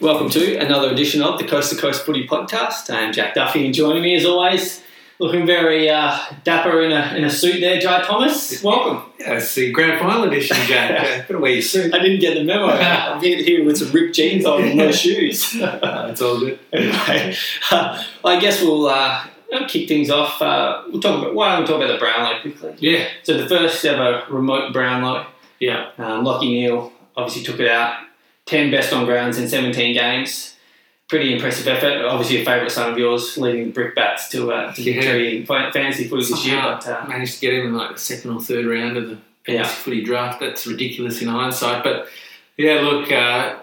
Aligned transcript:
Welcome 0.00 0.30
to 0.30 0.56
another 0.56 0.90
edition 0.90 1.20
of 1.22 1.38
the 1.38 1.46
Coast 1.46 1.70
to 1.72 1.76
Coast 1.78 2.04
Footy 2.06 2.26
Podcast. 2.26 2.88
I'm 2.92 3.12
Jack 3.12 3.34
Duffy, 3.34 3.66
and 3.66 3.74
joining 3.74 4.02
me 4.02 4.14
as 4.16 4.24
always, 4.24 4.82
looking 5.18 5.44
very 5.46 5.90
uh, 5.90 6.18
dapper 6.42 6.82
in 6.82 6.92
a, 6.92 7.14
in 7.16 7.24
a 7.24 7.30
suit 7.30 7.60
there, 7.60 7.78
Jai 7.78 8.02
Thomas. 8.02 8.62
Welcome. 8.62 9.12
Yeah, 9.18 9.34
it's 9.34 9.54
the 9.54 9.70
grand 9.72 10.00
final 10.00 10.22
edition, 10.24 10.56
Jack. 10.66 11.28
Gotta 11.28 11.38
wear 11.38 11.52
your 11.52 11.62
suit. 11.62 11.92
I 11.92 11.98
didn't 11.98 12.20
get 12.20 12.34
the 12.34 12.44
memo. 12.44 12.66
I'm 12.68 13.20
here, 13.22 13.42
here 13.42 13.64
with 13.64 13.76
some 13.76 13.92
ripped 13.92 14.14
jeans 14.14 14.46
on 14.46 14.62
and 14.62 14.76
no 14.76 14.90
shoes. 14.92 15.54
Uh, 15.60 16.08
it's 16.10 16.22
all 16.22 16.38
good. 16.40 16.58
anyway, 16.72 17.34
uh, 17.70 18.02
I 18.24 18.40
guess 18.40 18.62
we'll 18.62 18.86
uh, 18.86 19.26
kick 19.68 19.86
things 19.88 20.10
off. 20.10 20.40
Uh, 20.40 20.82
we'll 20.88 21.00
talk 21.00 21.20
about 21.20 21.34
why 21.34 21.52
don't 21.52 21.62
we 21.62 21.66
talk 21.66 21.76
about 21.76 21.92
the 21.92 21.98
Brownlow 21.98 22.40
quickly? 22.40 22.74
Yeah, 22.78 23.08
So 23.22 23.36
the 23.36 23.48
first 23.48 23.84
ever 23.84 24.24
remote 24.30 24.72
Brownlow, 24.72 25.26
yeah. 25.58 25.90
um, 25.98 26.24
Lachie 26.24 26.50
Neale 26.50 26.92
obviously 27.16 27.42
took 27.42 27.60
it 27.60 27.68
out. 27.68 27.98
Ten 28.50 28.68
best 28.72 28.92
on 28.92 29.04
grounds 29.04 29.38
in 29.38 29.48
17 29.48 29.94
games. 29.94 30.56
Pretty 31.08 31.32
impressive 31.34 31.68
effort. 31.68 32.04
Obviously, 32.04 32.42
a 32.42 32.44
favourite 32.44 32.72
son 32.72 32.90
of 32.90 32.98
yours, 32.98 33.38
leading 33.38 33.70
the 33.72 33.80
Brickbats 33.80 34.28
to, 34.30 34.50
uh, 34.52 34.72
to 34.74 34.82
Yeah. 34.82 34.94
victory 34.94 35.36
in 35.36 35.46
fantasy 35.46 36.08
footy 36.08 36.24
this 36.24 36.44
year. 36.44 36.60
But 36.60 36.84
uh, 36.88 37.04
managed 37.06 37.34
to 37.34 37.40
get 37.42 37.54
him 37.54 37.66
in 37.68 37.74
like 37.76 37.92
the 37.92 37.98
second 38.00 38.32
or 38.32 38.40
third 38.40 38.66
round 38.66 38.96
of 38.96 39.08
the 39.08 39.18
fantasy 39.46 39.54
Yeah. 39.54 39.64
footy 39.68 40.02
draft. 40.02 40.40
That's 40.40 40.66
ridiculous 40.66 41.22
in 41.22 41.28
hindsight. 41.28 41.84
But 41.84 42.08
yeah, 42.56 42.80
look, 42.80 43.10
uh, 43.12 43.54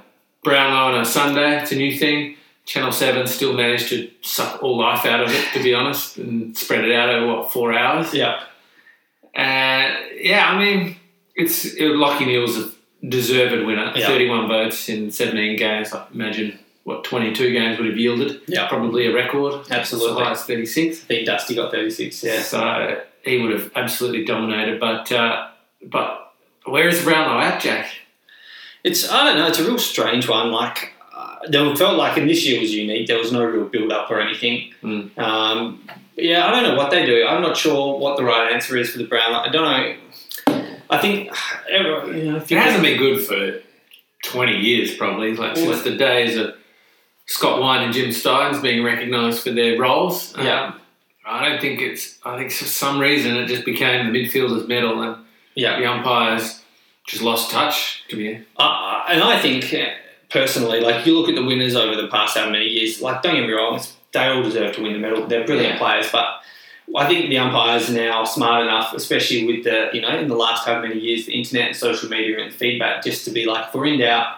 Brownlow 0.45 0.95
on 0.95 1.01
a 1.01 1.05
Sunday, 1.05 1.61
it's 1.61 1.73
a 1.73 1.75
new 1.75 1.97
thing. 1.97 2.37
Channel 2.65 2.93
7 2.93 3.27
still 3.27 3.51
managed 3.53 3.89
to 3.89 4.09
suck 4.21 4.63
all 4.63 4.77
life 4.77 5.05
out 5.05 5.19
of 5.21 5.29
it, 5.33 5.45
to 5.53 5.61
be 5.61 5.73
honest, 5.73 6.17
and 6.17 6.57
spread 6.57 6.85
it 6.85 6.95
out 6.95 7.09
over, 7.09 7.27
what, 7.27 7.51
four 7.51 7.73
hours? 7.73 8.13
yeah, 8.13 8.39
Uh, 9.35 9.91
yeah, 10.19 10.49
I 10.49 10.57
mean, 10.57 10.95
it's 11.35 11.65
it, 11.65 11.81
Lachie 11.91 12.25
Neale's 12.25 12.57
a 12.57 12.69
deserved 13.07 13.65
winner. 13.65 13.91
Yeah. 13.95 14.07
31 14.07 14.47
votes 14.47 14.89
in 14.89 15.11
17 15.11 15.57
games. 15.57 15.93
I 15.93 16.07
imagine 16.13 16.59
what 16.83 17.03
22 17.03 17.51
games 17.51 17.77
would 17.77 17.87
have 17.87 17.97
yielded. 17.97 18.41
Yeah. 18.47 18.67
probably 18.67 19.07
a 19.07 19.13
record. 19.13 19.65
Absolutely. 19.69 20.23
Highest 20.23 20.47
36. 20.47 21.03
I 21.03 21.05
think 21.05 21.25
Dusty 21.25 21.55
got 21.55 21.71
36. 21.71 22.23
Yeah. 22.23 22.41
So 22.41 23.01
he 23.23 23.41
would 23.41 23.51
have 23.51 23.71
absolutely 23.75 24.25
dominated. 24.25 24.79
But 24.79 25.11
uh, 25.11 25.49
but 25.83 26.33
where 26.65 26.87
is 26.87 26.99
the 26.99 27.05
Brownlow 27.05 27.39
at, 27.41 27.61
Jack? 27.61 27.89
It's 28.83 29.09
I 29.09 29.25
don't 29.25 29.37
know. 29.37 29.47
It's 29.47 29.59
a 29.59 29.65
real 29.65 29.77
strange 29.77 30.27
one. 30.27 30.51
Like 30.51 30.93
uh, 31.15 31.39
there 31.49 31.75
felt 31.75 31.97
like, 31.97 32.17
and 32.17 32.29
this 32.29 32.45
year 32.45 32.59
was 32.61 32.73
unique. 32.73 33.07
There 33.07 33.17
was 33.17 33.31
no 33.31 33.43
real 33.43 33.65
build 33.65 33.91
up 33.91 34.09
or 34.09 34.21
anything. 34.21 34.73
Mm. 34.81 35.17
Um, 35.17 35.83
yeah, 36.15 36.47
I 36.47 36.51
don't 36.51 36.63
know 36.63 36.75
what 36.75 36.89
they 36.89 37.05
do. 37.05 37.25
I'm 37.27 37.41
not 37.41 37.57
sure 37.57 37.99
what 37.99 38.17
the 38.17 38.23
right 38.23 38.51
answer 38.51 38.77
is 38.77 38.91
for 38.91 38.97
the 38.97 39.05
Brownlow. 39.05 39.39
I 39.39 39.49
don't 39.49 39.63
know. 39.63 39.95
I 40.89 40.97
think 40.97 41.29
everyone- 41.69 42.17
you 42.17 42.31
know, 42.31 42.37
It 42.37 42.49
hasn't 42.57 42.83
been 42.83 42.97
good 42.97 43.23
for 43.23 43.61
20 44.23 44.57
years, 44.57 44.95
probably. 44.95 45.35
Like 45.35 45.55
since 45.57 45.81
the 45.83 45.95
days 45.95 46.37
of 46.37 46.55
Scott 47.25 47.59
Wynd 47.59 47.83
and 47.85 47.93
Jim 47.93 48.09
Stynes 48.09 48.61
being 48.61 48.83
recognised 48.83 49.43
for 49.43 49.51
their 49.51 49.77
roles. 49.79 50.33
Yeah. 50.37 50.65
Um, 50.67 50.81
I 51.25 51.49
don't 51.49 51.59
think 51.59 51.81
it's. 51.81 52.17
I 52.23 52.37
think 52.37 52.51
for 52.53 52.63
some 52.63 52.99
reason 52.99 53.35
it 53.35 53.47
just 53.47 53.65
became 53.65 54.11
the 54.11 54.17
midfielders' 54.17 54.65
medal, 54.67 55.01
and 55.01 55.17
yeah, 55.55 55.77
the 55.77 55.85
umpires 55.85 56.61
just 57.05 57.21
lost 57.21 57.51
touch. 57.51 58.03
To 58.07 58.15
be 58.15 58.39
Uh, 58.57 59.03
and 59.09 59.21
I 59.21 59.37
think 59.39 59.73
uh, 59.73 59.87
personally, 60.29 60.79
like 60.79 61.05
you 61.05 61.19
look 61.19 61.27
at 61.27 61.35
the 61.35 61.43
winners 61.43 61.75
over 61.75 62.01
the 62.01 62.07
past 62.07 62.37
how 62.37 62.49
many 62.49 62.67
years, 62.69 63.01
like 63.01 63.21
don't 63.23 63.35
get 63.35 63.45
me 63.45 63.51
wrong, 63.51 63.77
they 64.13 64.25
all 64.27 64.41
deserve 64.41 64.73
to 64.77 64.81
win 64.81 64.93
the 64.93 64.99
medal. 64.99 65.27
They're 65.27 65.43
brilliant 65.45 65.73
Yeah. 65.73 65.79
players, 65.79 66.09
but 66.13 66.41
I 66.95 67.07
think 67.07 67.29
the 67.29 67.37
umpires 67.37 67.89
now 67.89 68.19
are 68.19 68.25
smart 68.25 68.63
enough, 68.63 68.93
especially 68.93 69.45
with 69.45 69.63
the 69.65 69.89
you 69.93 70.01
know 70.01 70.17
in 70.17 70.27
the 70.27 70.35
last 70.35 70.65
how 70.65 70.81
many 70.81 70.99
years, 70.99 71.25
the 71.25 71.33
internet 71.33 71.67
and 71.67 71.75
social 71.75 72.09
media 72.09 72.39
and 72.39 72.53
feedback, 72.53 73.03
just 73.03 73.25
to 73.25 73.31
be 73.31 73.45
like, 73.45 73.67
if 73.67 73.73
we're 73.73 73.85
in 73.87 73.99
doubt. 73.99 74.37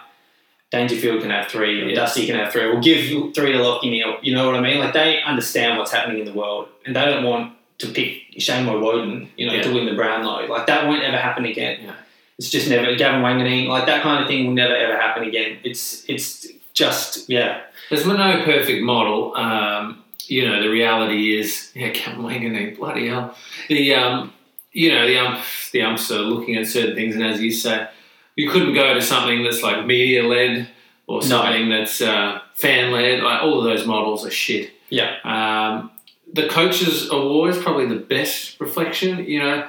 Dangerfield 0.71 1.21
can 1.21 1.31
have 1.31 1.47
three, 1.47 1.89
Yeah. 1.89 1.95
Dusty 1.95 2.27
can 2.27 2.35
have 2.35 2.51
three. 2.51 2.67
We'll 2.69 2.79
give 2.79 3.33
three 3.33 3.53
to 3.53 3.57
Lachie 3.57 3.89
Neale. 3.89 4.19
You 4.21 4.35
know 4.35 4.45
what 4.45 4.55
I 4.55 4.61
mean? 4.61 4.77
Like 4.79 4.93
they 4.93 5.19
understand 5.23 5.79
what's 5.79 5.91
happening 5.91 6.19
in 6.19 6.25
the 6.25 6.33
world, 6.33 6.67
and 6.85 6.95
they 6.95 7.05
don't 7.05 7.23
want 7.23 7.53
to 7.79 7.87
pick 7.87 8.21
Shane 8.37 8.67
Woewodin, 8.67 9.29
you 9.35 9.47
know, 9.47 9.53
Yeah. 9.53 9.63
to 9.63 9.73
win 9.73 9.87
the 9.87 9.95
Brownlow. 9.95 10.45
Like 10.47 10.67
that 10.67 10.85
won't 10.85 11.01
ever 11.03 11.17
happen 11.17 11.45
again. 11.45 11.79
Yeah. 11.85 11.93
It's 12.37 12.51
just 12.51 12.69
never 12.69 12.95
Gavin 12.95 13.21
Wanganeen, 13.21 13.67
like 13.67 13.87
that 13.87 14.03
kind 14.03 14.21
of 14.21 14.27
thing 14.29 14.45
will 14.45 14.53
never 14.53 14.75
ever 14.75 14.95
happen 14.95 15.23
again. 15.23 15.57
It's 15.63 16.05
it's 16.07 16.45
just 16.75 17.27
yeah, 17.29 17.61
there's 17.89 18.05
no 18.05 18.43
perfect 18.45 18.83
model. 18.83 19.35
Um, 19.35 20.03
you 20.29 20.47
know, 20.47 20.61
the 20.61 20.69
reality 20.69 21.37
is, 21.37 21.71
yeah, 21.75 21.89
Cam 21.91 22.21
Wanganeen, 22.21 22.77
bloody 22.77 23.07
hell. 23.07 23.35
The 23.67 23.93
um, 23.95 24.33
you 24.71 24.89
know, 24.93 25.07
the 25.07 25.17
ump, 25.17 25.39
the 25.71 25.81
umps 25.81 26.11
are 26.11 26.19
looking 26.19 26.55
at 26.55 26.67
certain 26.67 26.95
things, 26.95 27.15
and 27.15 27.23
as 27.25 27.41
you 27.41 27.51
say, 27.51 27.87
you 28.35 28.49
couldn't 28.49 28.73
go 28.73 28.93
to 28.93 29.01
something 29.01 29.43
that's 29.43 29.61
like 29.63 29.85
media 29.85 30.23
led 30.23 30.69
or 31.07 31.21
No. 31.21 31.27
something 31.27 31.69
that's 31.69 32.01
uh, 32.01 32.39
fan 32.55 32.91
led. 32.91 33.21
Like 33.23 33.41
all 33.41 33.57
of 33.59 33.63
those 33.65 33.85
models 33.85 34.25
are 34.25 34.31
shit. 34.31 34.71
yeah, 34.89 35.15
Um, 35.23 35.91
the 36.31 36.47
coaches 36.47 37.09
award 37.11 37.49
is 37.55 37.61
probably 37.61 37.87
the 37.87 37.95
best 37.95 38.59
reflection, 38.59 39.25
you 39.25 39.39
know. 39.39 39.67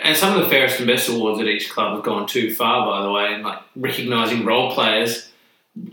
And 0.00 0.16
some 0.16 0.36
of 0.36 0.42
the 0.44 0.48
fairest 0.50 0.78
and 0.78 0.86
best 0.86 1.08
awards 1.08 1.40
at 1.40 1.46
each 1.46 1.70
club 1.70 1.94
have 1.94 2.04
gone 2.04 2.26
too 2.26 2.54
far, 2.54 2.86
by 2.86 3.02
the 3.02 3.10
way, 3.10 3.34
and 3.34 3.42
like 3.44 3.58
recognising 3.76 4.44
role 4.44 4.72
players, 4.74 5.28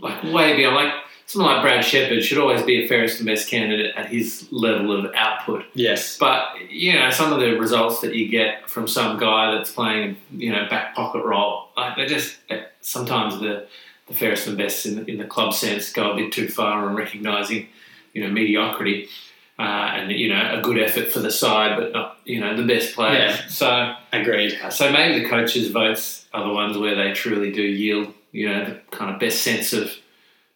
like 0.00 0.22
way 0.24 0.56
beyond. 0.56 0.74
Like 0.76 0.92
someone 1.30 1.54
like 1.54 1.62
Brad 1.62 1.84
Sheppard 1.84 2.24
should 2.24 2.38
always 2.38 2.62
be 2.62 2.84
a 2.84 2.88
fairest 2.88 3.20
and 3.20 3.26
best 3.26 3.48
candidate 3.48 3.94
at 3.94 4.06
his 4.06 4.48
level 4.50 4.92
of 4.92 5.14
output. 5.14 5.64
yes, 5.74 6.18
But 6.18 6.48
you 6.68 6.92
know, 6.94 7.08
some 7.10 7.32
of 7.32 7.38
the 7.38 7.52
results 7.52 8.00
that 8.00 8.16
you 8.16 8.28
get 8.28 8.68
from 8.68 8.88
some 8.88 9.16
guy 9.16 9.52
that's 9.54 9.70
playing, 9.70 10.16
you 10.32 10.50
know, 10.50 10.66
back 10.68 10.94
pocket 10.96 11.24
role, 11.24 11.68
like 11.76 11.94
they're 11.96 12.06
just 12.06 12.36
sometimes 12.80 13.38
the 13.38 13.66
the 14.08 14.14
fairest 14.14 14.48
and 14.48 14.58
best 14.58 14.86
in, 14.86 15.08
in 15.08 15.18
the 15.18 15.24
club 15.24 15.54
sense 15.54 15.92
go 15.92 16.10
a 16.10 16.16
bit 16.16 16.32
too 16.32 16.48
far 16.48 16.88
on 16.88 16.96
recognising, 16.96 17.68
you 18.12 18.24
know, 18.24 18.30
mediocrity. 18.30 19.08
Uh, 19.56 19.92
and 19.92 20.10
you 20.12 20.30
know 20.30 20.58
a 20.58 20.62
good 20.62 20.78
effort 20.78 21.12
for 21.12 21.18
the 21.18 21.30
side, 21.30 21.78
but 21.78 21.92
not 21.92 22.16
you 22.24 22.40
know 22.40 22.56
the 22.56 22.66
best 22.66 22.94
player. 22.94 23.26
Yeah. 23.26 23.46
So 23.48 23.94
agreed. 24.10 24.58
so 24.70 24.90
maybe 24.90 25.22
the 25.22 25.28
coaches' 25.28 25.70
votes 25.70 26.26
are 26.32 26.48
the 26.48 26.54
ones 26.54 26.78
where 26.78 26.94
they 26.94 27.12
truly 27.12 27.52
do 27.52 27.60
yield, 27.60 28.14
you 28.32 28.48
know, 28.48 28.64
the 28.64 28.80
kind 28.90 29.12
of 29.12 29.20
best 29.20 29.42
sense 29.42 29.74
of 29.74 29.92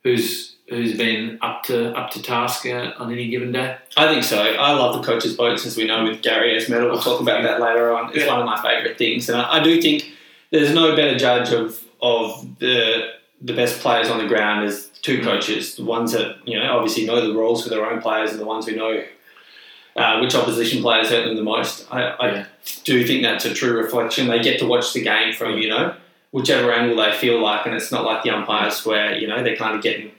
who's 0.03 0.54
who's 0.75 0.97
been 0.97 1.39
up 1.43 1.63
to 1.65 1.93
up 1.97 2.11
to 2.11 2.23
task 2.23 2.67
uh, 2.67 2.93
on 2.99 3.13
any 3.13 3.29
given 3.29 3.53
day. 3.53 3.77
I 3.97 4.09
think 4.09 4.25
so. 4.25 4.39
I 4.43 4.73
love 4.73 4.97
the 5.01 5.03
coaches' 5.07 5.35
votes, 5.37 5.65
as 5.67 5.77
we 5.77 5.87
know 5.87 6.05
with 6.05 6.23
Gary 6.23 6.53
Ayres 6.53 6.69
Medal. 6.69 6.91
We'll 6.91 7.01
talk 7.01 7.21
about 7.21 7.43
that 7.43 7.61
later 7.61 7.93
on. 7.95 8.11
It's 8.11 8.19
Yeah. 8.25 8.33
one 8.33 8.41
of 8.41 8.47
my 8.47 8.61
favourite 8.63 8.99
things, 8.99 9.29
and 9.29 9.39
I, 9.41 9.57
I 9.59 9.63
do 9.63 9.81
think 9.81 10.11
there's 10.51 10.73
no 10.75 10.95
better 10.97 11.17
judge 11.17 11.51
of 11.53 11.81
of 12.03 12.59
the 12.59 13.11
the 13.41 13.53
best 13.55 13.81
players 13.81 14.09
on 14.11 14.19
the 14.19 14.27
ground 14.27 14.65
as 14.67 14.87
two 15.03 15.21
coaches. 15.23 15.77
The 15.77 15.85
ones 15.85 16.13
that 16.13 16.37
you 16.47 16.59
know 16.59 16.77
obviously 16.77 17.05
know 17.07 17.27
the 17.27 17.35
rules 17.35 17.63
for 17.65 17.71
their 17.71 17.85
own 17.91 18.01
players, 18.03 18.31
and 18.33 18.41
the 18.41 18.45
ones 18.47 18.67
who 18.67 18.77
know 18.77 19.03
uh, 19.97 20.19
which 20.21 20.35
opposition 20.35 20.83
players 20.83 21.09
hurt 21.11 21.25
them 21.27 21.37
the 21.37 21.43
most. 21.43 21.87
I, 21.91 22.03
I 22.03 22.27
Yeah. 22.33 22.45
do 22.85 23.07
think 23.07 23.23
that's 23.23 23.45
a 23.45 23.55
true 23.55 23.77
reflection. 23.77 24.27
They 24.29 24.41
get 24.41 24.59
to 24.61 24.67
watch 24.67 24.93
the 24.93 25.03
game 25.03 25.33
from 25.33 25.59
you 25.59 25.69
know 25.69 25.95
whichever 26.33 26.73
angle 26.73 26.97
they 26.97 27.13
feel 27.13 27.41
like, 27.41 27.65
and 27.67 27.75
it's 27.77 27.93
not 27.93 28.05
like 28.05 28.23
the 28.25 28.31
umpires 28.31 28.85
where 28.85 29.17
you 29.17 29.27
know 29.29 29.43
they're 29.45 29.57
kind 29.57 29.77
of 29.77 29.83
getting 29.83 30.11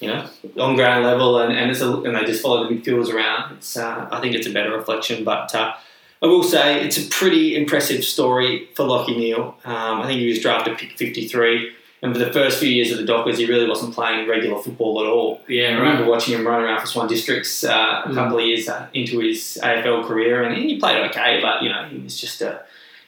you 0.00 0.08
know 0.08 0.28
on 0.58 0.74
ground 0.76 1.04
level 1.04 1.38
and 1.38 1.52
and, 1.56 1.70
it's 1.70 1.80
a, 1.80 1.90
and 2.02 2.16
they 2.16 2.24
just 2.24 2.42
follow 2.42 2.66
the 2.68 2.74
midfielders 2.74 3.12
around. 3.12 3.52
It's 3.56 3.76
uh, 3.76 4.08
I 4.10 4.20
think 4.20 4.34
it's 4.34 4.46
a 4.46 4.52
better 4.52 4.72
reflection, 4.76 5.24
but. 5.24 5.54
Uh, 5.54 5.74
I 6.22 6.26
will 6.26 6.42
say 6.42 6.84
it's 6.84 6.98
a 6.98 7.08
pretty 7.08 7.56
impressive 7.56 8.04
story 8.04 8.68
for 8.74 8.84
Lachie 8.84 9.16
Neale. 9.16 9.56
Um, 9.64 10.02
I 10.02 10.06
think 10.06 10.20
he 10.20 10.28
was 10.28 10.38
drafted 10.38 10.76
pick 10.76 10.92
53, 10.98 11.72
and 12.02 12.12
for 12.12 12.18
the 12.18 12.30
first 12.30 12.58
few 12.58 12.68
years 12.68 12.90
of 12.92 12.98
the 12.98 13.06
Dockers, 13.06 13.38
he 13.38 13.46
really 13.46 13.66
wasn't 13.66 13.94
playing 13.94 14.28
regular 14.28 14.60
football 14.62 15.00
at 15.02 15.06
all. 15.08 15.40
Yeah. 15.48 15.62
I 15.62 15.70
Yeah, 15.70 15.78
remember 15.78 16.04
watching 16.10 16.34
him 16.34 16.46
run 16.46 16.60
around 16.62 16.78
for 16.80 16.86
Swan 16.86 17.08
Districts 17.08 17.64
uh, 17.64 18.02
a 18.04 18.08
Mm. 18.10 18.14
couple 18.14 18.38
of 18.38 18.44
years 18.44 18.68
uh, 18.68 18.88
into 18.92 19.18
his 19.20 19.58
AFL 19.62 20.06
career, 20.06 20.42
and 20.42 20.54
he 20.58 20.78
played 20.78 20.98
okay, 21.08 21.40
but 21.40 21.62
you 21.62 21.70
know 21.70 21.84
he 21.86 21.96
was 21.96 22.20
just 22.20 22.42
a 22.42 22.64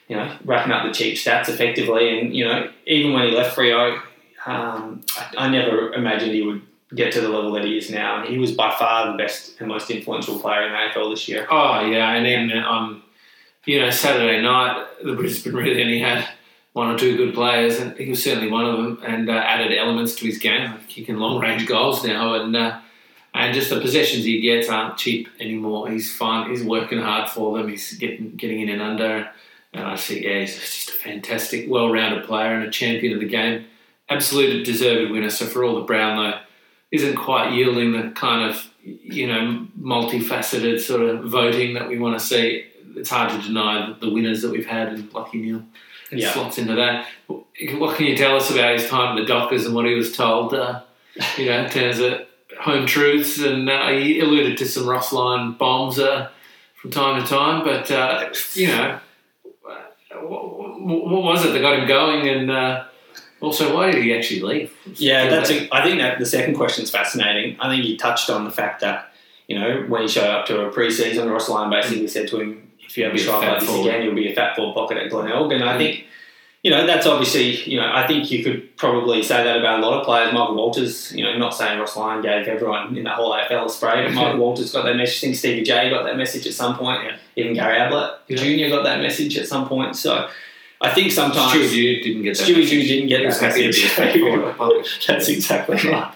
you 0.07 0.15
know 0.15 0.35
racking 0.43 0.71
up 0.71 0.83
the 0.83 0.91
cheap 0.91 1.13
stats 1.15 1.47
effectively, 1.49 2.17
and 2.19 2.35
you 2.35 2.45
know 2.45 2.67
even 2.87 3.13
when 3.13 3.27
he 3.27 3.35
left 3.35 3.55
Freo, 3.55 4.01
um, 4.47 5.01
I, 5.15 5.45
I 5.45 5.49
never 5.49 5.93
imagined 5.93 6.31
he 6.31 6.41
would 6.41 6.63
get 6.95 7.13
to 7.13 7.21
the 7.21 7.29
level 7.29 7.51
that 7.53 7.65
he 7.65 7.77
is 7.77 7.89
now, 7.89 8.19
and 8.19 8.29
he 8.29 8.37
was 8.37 8.51
by 8.51 8.73
far 8.75 9.11
the 9.11 9.17
best 9.17 9.59
and 9.59 9.67
most 9.67 9.89
influential 9.89 10.39
player 10.39 10.63
in 10.63 10.71
the 10.71 10.77
AFL 10.77 11.11
this 11.11 11.27
year. 11.27 11.47
Oh 11.49 11.85
yeah, 11.85 12.13
and 12.13 12.25
then 12.25 12.57
on 12.57 13.01
you 13.65 13.79
know 13.79 13.89
Saturday 13.89 14.41
night 14.41 14.85
the 15.03 15.13
Brisbane 15.13 15.53
really 15.53 15.81
only 15.81 15.99
had 15.99 16.27
one 16.73 16.89
or 16.89 16.97
two 16.97 17.15
good 17.15 17.33
players, 17.33 17.79
and 17.79 17.97
he 17.97 18.09
was 18.09 18.23
certainly 18.23 18.49
one 18.49 18.65
of 18.65 18.77
them, 18.77 19.01
and 19.05 19.29
uh, 19.29 19.33
added 19.33 19.77
elements 19.77 20.15
to 20.15 20.25
his 20.25 20.37
game, 20.37 20.73
kicking 20.87 21.17
long 21.17 21.39
range 21.39 21.67
goals 21.67 22.03
now, 22.03 22.33
and 22.33 22.55
uh, 22.55 22.79
and 23.33 23.53
just 23.53 23.69
the 23.69 23.79
possessions 23.79 24.25
he 24.25 24.41
gets 24.41 24.69
aren't 24.69 24.97
cheap 24.97 25.27
anymore. 25.39 25.89
He's 25.89 26.13
fine. 26.15 26.49
He's 26.49 26.63
working 26.63 26.99
hard 26.99 27.29
for 27.29 27.57
them. 27.57 27.69
He's 27.69 27.93
getting 27.93 28.35
getting 28.35 28.61
in 28.61 28.69
and 28.69 28.81
under, 28.81 29.29
and 29.73 29.85
I 29.85 29.95
see 29.95 30.23
yeah, 30.23 30.41
he's 30.41 30.55
just 30.55 30.89
a 30.89 30.93
fantastic, 30.93 31.69
well 31.69 31.91
rounded 31.91 32.25
player 32.25 32.53
and 32.53 32.63
a 32.63 32.71
champion 32.71 33.13
of 33.13 33.19
the 33.19 33.27
game. 33.27 33.65
Absolute 34.09 34.65
deserved 34.65 35.11
winner. 35.11 35.29
So 35.29 35.45
for 35.45 35.63
all 35.63 35.75
the 35.75 35.85
Brownlow 35.85 36.39
isn't 36.93 37.15
quite 37.15 37.51
yielding 37.51 37.91
the 37.91 38.11
kind 38.11 38.49
of 38.49 38.69
you 38.83 39.27
know 39.27 39.67
multifaceted 39.81 40.79
sort 40.79 41.01
of 41.01 41.25
voting 41.25 41.73
that 41.73 41.89
we 41.89 41.97
want 41.97 42.17
to 42.17 42.23
see. 42.23 42.65
It's 42.95 43.09
hard 43.09 43.31
to 43.31 43.41
deny 43.45 43.95
the 43.99 44.11
winners 44.11 44.43
that 44.43 44.51
we've 44.51 44.67
had, 44.67 44.89
and 44.89 45.11
Lachie 45.11 45.41
Neale 45.41 45.63
Yeah. 46.11 46.31
slots 46.31 46.59
into 46.59 46.75
that. 46.75 47.07
What 47.27 47.97
can 47.97 48.05
you 48.05 48.15
tell 48.15 48.35
us 48.35 48.51
about 48.51 48.77
his 48.79 48.87
time 48.87 49.17
at 49.17 49.21
the 49.21 49.25
Dockers 49.25 49.65
and 49.65 49.73
what 49.73 49.85
he 49.85 49.95
was 49.95 50.15
told 50.15 50.53
uh, 50.53 50.81
you 51.37 51.47
know, 51.47 51.63
in 51.63 51.69
terms 51.71 51.97
of 51.97 52.21
home 52.59 52.85
truths, 52.85 53.39
and 53.39 53.67
uh, 53.67 53.89
he 53.89 54.19
alluded 54.19 54.59
to 54.59 54.67
some 54.67 54.87
Ross 54.87 55.11
Lyon 55.11 55.53
bombs 55.53 55.97
uh, 55.97 56.29
from 56.75 56.91
time 56.91 57.23
to 57.23 57.27
time. 57.27 57.63
But 57.63 57.89
uh, 57.89 58.29
you 58.53 58.67
know, 58.67 58.99
what, 60.21 60.79
what, 60.79 61.23
was 61.23 61.45
it 61.45 61.53
that 61.53 61.61
got 61.61 61.79
him 61.79 61.87
going, 61.87 62.27
and 62.29 62.51
uh, 62.51 62.83
also 63.43 63.75
why 63.75 63.91
did 63.91 64.03
he 64.03 64.15
actually 64.15 64.41
leave? 64.41 64.73
Yeah, 64.95 65.29
that's. 65.29 65.49
A, 65.49 65.67
I 65.71 65.83
think 65.83 65.99
that 65.99 66.19
the 66.19 66.25
second 66.25 66.55
question 66.55 66.83
is 66.83 66.91
fascinating. 66.91 67.57
I 67.59 67.69
think 67.69 67.85
you 67.85 67.97
touched 67.97 68.29
on 68.29 68.45
the 68.45 68.51
fact 68.51 68.81
that 68.81 69.13
you 69.47 69.59
know 69.59 69.85
when 69.87 70.03
he 70.03 70.07
showed 70.07 70.29
up 70.29 70.45
to 70.47 70.65
a 70.65 70.71
pre-season, 70.71 71.29
Ross 71.29 71.49
Lyon 71.49 71.69
basically 71.69 72.07
said 72.07 72.27
to 72.29 72.39
him, 72.39 72.71
"If 72.79 72.97
you 72.97 73.05
ever 73.05 73.17
strike 73.17 73.47
like 73.47 73.59
this 73.59 73.69
again, 73.69 74.03
you'll 74.03 74.15
be 74.15 74.31
a 74.31 74.35
fat 74.35 74.55
forward 74.55 74.73
pocket 74.73 74.97
at 74.97 75.09
Glenelg." 75.09 75.51
And 75.51 75.63
I 75.63 75.75
mm. 75.75 75.77
think 75.77 76.05
you 76.63 76.71
know, 76.71 76.87
that's 76.87 77.05
obviously, 77.05 77.61
you 77.69 77.77
know, 77.77 77.91
I 77.93 78.07
think 78.07 78.31
you 78.31 78.41
could 78.41 78.77
probably 78.77 79.21
say 79.21 79.43
that 79.43 79.57
about 79.57 79.81
a 79.81 79.85
lot 79.85 79.99
of 79.99 80.05
players. 80.05 80.33
Michael 80.33 80.55
Walters, 80.55 81.11
you 81.11 81.21
know, 81.21 81.37
not 81.37 81.53
saying 81.53 81.77
Ross 81.77 81.97
Lyon 81.97 82.21
gave 82.21 82.47
everyone 82.47 82.95
in 82.95 83.03
that 83.03 83.15
whole 83.15 83.33
AFL 83.33 83.65
a 83.65 83.69
spray, 83.69 84.05
but 84.05 84.13
Michael 84.13 84.39
Walters 84.39 84.71
got 84.71 84.85
that 84.85 84.95
message. 84.95 85.17
I 85.17 85.21
think 85.27 85.35
Stevie 85.35 85.63
J 85.63 85.89
got 85.89 86.05
that 86.05 86.15
message 86.15 86.47
at 86.47 86.53
some 86.53 86.77
point. 86.77 87.03
Yeah. 87.03 87.17
Even 87.35 87.53
Gary 87.53 87.79
Ablett 87.79 88.13
yeah. 88.29 88.37
Jr. 88.37 88.73
got 88.73 88.83
that 88.83 89.01
message 89.01 89.37
at 89.37 89.45
some 89.45 89.67
point. 89.67 89.97
So 89.97 90.29
I 90.83 90.93
think 90.93 91.13
sometimes 91.13 91.51
Stuart 91.51 91.69
Dew 91.69 92.03
didn't 92.03 92.23
get 92.23 92.37
that. 92.37 92.43
Stuart 92.43 92.67
Dew 92.67 92.83
didn't 92.83 93.07
get 93.07 93.23
that 93.23 93.41
message. 93.41 93.95
That's 95.07 95.29
exactly 95.29 95.77
right. 95.89 96.13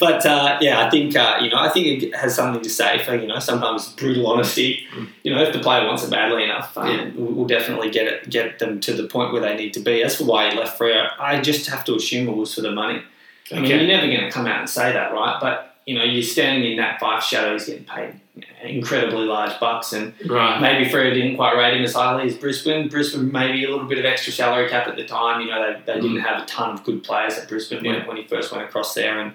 But 0.00 0.26
uh, 0.26 0.58
yeah, 0.60 0.84
I 0.84 0.90
think 0.90 1.14
uh, 1.14 1.38
you 1.40 1.48
know, 1.48 1.58
I 1.58 1.68
think 1.68 2.02
it 2.02 2.16
has 2.16 2.34
something 2.34 2.60
to 2.60 2.68
say 2.68 3.02
for 3.04 3.14
you 3.14 3.28
know 3.28 3.38
sometimes 3.38 3.90
brutal 3.92 4.26
honesty. 4.26 4.84
Mm. 4.92 5.08
You 5.22 5.34
know, 5.34 5.42
if 5.42 5.52
the 5.52 5.60
player 5.60 5.86
wants 5.86 6.02
it 6.02 6.10
badly 6.10 6.42
enough, 6.42 6.76
um, 6.76 6.88
yeah. 6.88 7.10
we'll 7.14 7.46
definitely 7.46 7.90
get 7.90 8.08
it, 8.08 8.28
get 8.28 8.58
them 8.58 8.80
to 8.80 8.94
the 8.94 9.06
point 9.06 9.32
where 9.32 9.42
they 9.42 9.54
need 9.54 9.72
to 9.74 9.80
be. 9.80 10.02
As 10.02 10.16
for 10.16 10.24
why 10.24 10.50
he 10.50 10.58
left 10.58 10.76
Freo, 10.76 11.08
I 11.18 11.40
just 11.40 11.68
have 11.68 11.84
to 11.84 11.94
assume 11.94 12.28
it 12.28 12.36
was 12.36 12.52
for 12.52 12.62
the 12.62 12.72
money. 12.72 13.02
I 13.52 13.60
mean, 13.60 13.66
you're 13.66 13.86
never 13.86 14.06
going 14.06 14.20
to 14.20 14.30
come 14.30 14.46
out 14.46 14.60
and 14.60 14.68
say 14.68 14.92
that, 14.92 15.12
right? 15.12 15.38
But 15.40 15.69
you 15.86 15.98
know, 15.98 16.04
you're 16.04 16.22
standing 16.22 16.70
in 16.70 16.76
that 16.78 17.00
five 17.00 17.22
shadows 17.22 17.66
getting 17.66 17.84
paid 17.84 18.20
incredibly 18.62 19.26
large 19.26 19.58
bucks, 19.58 19.92
and 19.92 20.12
right. 20.28 20.60
maybe 20.60 20.88
Freo 20.88 21.12
didn't 21.12 21.36
quite 21.36 21.56
rate 21.56 21.76
him 21.76 21.82
as 21.82 21.94
highly 21.94 22.26
as 22.26 22.36
Brisbane. 22.36 22.88
Brisbane 22.88 23.30
maybe 23.32 23.64
a 23.64 23.70
little 23.70 23.86
bit 23.86 23.98
of 23.98 24.04
extra 24.04 24.32
salary 24.32 24.68
cap 24.68 24.86
at 24.86 24.96
the 24.96 25.04
time. 25.04 25.40
You 25.40 25.48
know, 25.48 25.72
they, 25.72 25.92
they 25.92 25.98
mm. 25.98 26.02
didn't 26.02 26.20
have 26.20 26.42
a 26.42 26.46
ton 26.46 26.70
of 26.70 26.84
good 26.84 27.02
players 27.02 27.38
at 27.38 27.48
Brisbane 27.48 27.84
yeah. 27.84 27.98
when, 27.98 28.06
when 28.06 28.16
he 28.18 28.24
first 28.24 28.52
went 28.52 28.64
across 28.64 28.94
there, 28.94 29.20
and 29.20 29.32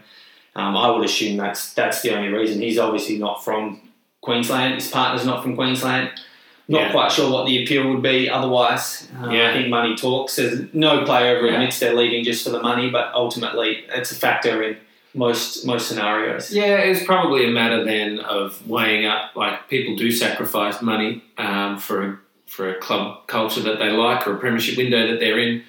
um, 0.55 0.77
I 0.77 0.89
would 0.89 1.05
assume 1.05 1.37
that's 1.37 1.73
that's 1.73 2.01
the 2.01 2.15
only 2.15 2.29
reason. 2.29 2.61
He's 2.61 2.77
obviously 2.79 3.17
not 3.17 3.43
from 3.43 3.81
Queensland. 4.21 4.75
His 4.75 4.89
partner's 4.89 5.25
not 5.25 5.43
from 5.43 5.55
Queensland. 5.55 6.11
Not 6.67 6.81
yeah. 6.81 6.91
quite 6.91 7.11
sure 7.11 7.31
what 7.31 7.45
the 7.45 7.63
appeal 7.63 7.87
would 7.89 8.01
be 8.01 8.27
otherwise. 8.27 9.07
Uh, 9.21 9.29
yeah. 9.29 9.51
I 9.51 9.53
think 9.53 9.69
money 9.69 9.95
talks. 9.95 10.37
There's 10.37 10.73
no 10.73 11.05
player 11.05 11.37
ever 11.37 11.45
admits 11.47 11.77
they're 11.77 11.93
leaving 11.93 12.23
just 12.23 12.43
for 12.43 12.49
the 12.49 12.59
money, 12.59 12.89
but 12.89 13.13
ultimately 13.13 13.85
it's 13.89 14.11
a 14.11 14.15
factor 14.15 14.63
in 14.63 14.77
most 15.15 15.65
most 15.65 15.87
scenarios. 15.87 16.51
Yeah, 16.51 16.77
it's 16.77 17.03
probably 17.03 17.47
a 17.47 17.51
matter 17.51 17.83
then 17.83 18.19
of 18.19 18.67
weighing 18.67 19.05
up. 19.05 19.35
Like 19.35 19.69
people 19.69 19.95
do 19.95 20.11
sacrifice 20.11 20.81
money 20.81 21.23
um, 21.37 21.79
for 21.79 22.03
a, 22.03 22.19
for 22.47 22.69
a 22.69 22.79
club 22.79 23.25
culture 23.27 23.61
that 23.61 23.79
they 23.79 23.89
like 23.89 24.27
or 24.27 24.35
a 24.35 24.37
premiership 24.37 24.77
window 24.77 25.07
that 25.07 25.19
they're 25.19 25.39
in. 25.39 25.63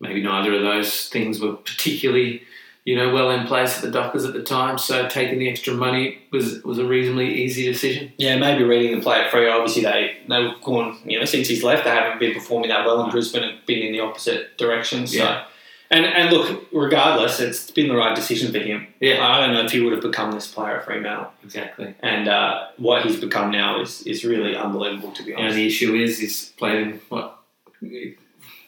Maybe 0.00 0.22
neither 0.22 0.54
of 0.54 0.62
those 0.62 1.08
things 1.08 1.40
were 1.40 1.54
particularly, 1.54 2.42
you 2.84 2.96
know, 2.96 3.14
well 3.14 3.30
in 3.30 3.46
place 3.46 3.76
at 3.76 3.82
the 3.82 3.90
Dockers 3.90 4.24
at 4.24 4.32
the 4.32 4.42
time. 4.42 4.76
So 4.76 5.08
taking 5.08 5.38
the 5.38 5.48
extra 5.48 5.74
money 5.74 6.18
was 6.30 6.62
was 6.62 6.78
a 6.78 6.84
reasonably 6.84 7.42
easy 7.42 7.64
decision. 7.64 8.12
Yeah, 8.18 8.36
maybe 8.36 8.62
reading 8.64 8.96
the 8.96 9.02
play 9.02 9.20
at 9.20 9.30
Freo. 9.30 9.52
Obviously, 9.52 9.84
they 9.84 10.18
they've 10.28 10.60
gone. 10.62 10.98
You 11.04 11.18
know, 11.18 11.24
since 11.24 11.48
he's 11.48 11.64
left, 11.64 11.84
they 11.84 11.90
haven't 11.90 12.18
been 12.18 12.34
performing 12.34 12.68
that 12.68 12.84
well 12.84 13.02
in 13.04 13.10
Brisbane 13.10 13.44
and 13.44 13.64
been 13.64 13.82
in 13.82 13.92
the 13.92 14.00
opposite 14.00 14.58
direction. 14.58 15.06
So. 15.06 15.16
Yeah 15.16 15.44
and 15.92 16.06
and 16.06 16.32
look, 16.32 16.66
regardless, 16.72 17.38
it's 17.38 17.70
been 17.70 17.88
the 17.88 17.94
right 17.94 18.16
decision 18.16 18.50
for 18.50 18.58
him. 18.58 18.86
Yeah, 18.98 19.26
I 19.26 19.40
don't 19.40 19.54
know 19.54 19.64
if 19.64 19.72
he 19.72 19.80
would 19.80 19.92
have 19.92 20.02
become 20.02 20.32
this 20.32 20.46
player 20.46 20.78
at 20.78 20.84
Fremantle. 20.86 21.30
Exactly. 21.44 21.94
And 22.00 22.28
uh, 22.28 22.68
what 22.78 23.04
he's 23.04 23.20
become 23.20 23.50
now 23.50 23.80
is 23.80 24.02
is 24.02 24.24
really 24.24 24.56
unbelievable 24.56 25.12
to 25.12 25.22
be 25.22 25.34
honest. 25.34 25.50
And 25.50 25.58
the 25.58 25.66
issue 25.66 25.94
is 25.94 26.18
he's 26.18 26.48
played 26.50 26.78
in 26.78 27.00
what 27.10 27.38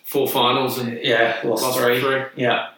four 0.04 0.28
finals 0.28 0.78
and 0.78 0.98
yeah, 1.02 1.40
lost, 1.44 1.62
lost 1.62 1.78
three. 1.78 1.98
three. 1.98 2.22
Yeah, 2.36 2.68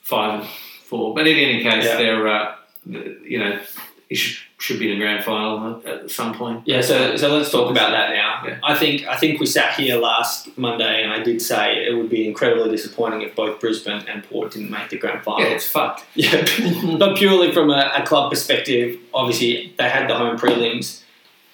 five 0.00 0.40
and 0.40 0.48
four. 0.84 1.14
But 1.14 1.28
in 1.28 1.36
any 1.36 1.62
case, 1.62 1.84
yeah. 1.84 1.96
they're 1.96 2.26
uh, 2.26 2.54
you 2.86 3.38
know 3.38 3.60
he 4.08 4.14
should 4.14 4.38
should 4.60 4.80
be 4.80 4.90
in 4.90 4.96
a 4.96 5.00
grand 5.00 5.24
final 5.24 5.80
at 5.86 6.10
some 6.10 6.34
point. 6.34 6.62
Yeah, 6.66 6.80
so 6.80 7.16
so 7.16 7.32
let's 7.32 7.50
talk 7.50 7.70
about 7.70 7.90
that 7.90 8.10
now. 8.10 8.42
Yeah. 8.44 8.58
I 8.64 8.74
think 8.74 9.06
I 9.06 9.16
think 9.16 9.38
we 9.38 9.46
sat 9.46 9.74
here 9.74 9.96
last 9.96 10.56
Monday 10.58 11.02
and 11.02 11.12
I 11.12 11.22
did 11.22 11.40
say 11.40 11.86
it 11.86 11.96
would 11.96 12.08
be 12.08 12.26
incredibly 12.26 12.70
disappointing 12.70 13.22
if 13.22 13.36
both 13.36 13.60
Brisbane 13.60 14.04
and 14.08 14.24
Port 14.24 14.52
didn't 14.52 14.70
make 14.70 14.88
the 14.90 14.98
grand 14.98 15.22
final. 15.22 15.42
Yeah, 15.42 15.54
it's 15.54 15.68
fucked. 15.68 16.04
Yeah, 16.14 16.96
but 16.98 17.16
purely 17.16 17.52
from 17.52 17.70
a, 17.70 17.92
a, 17.94 18.04
club 18.04 18.30
perspective, 18.30 18.98
obviously 19.14 19.72
they 19.78 19.88
had 19.88 20.10
the 20.10 20.14
home 20.14 20.36
prelims, 20.36 21.02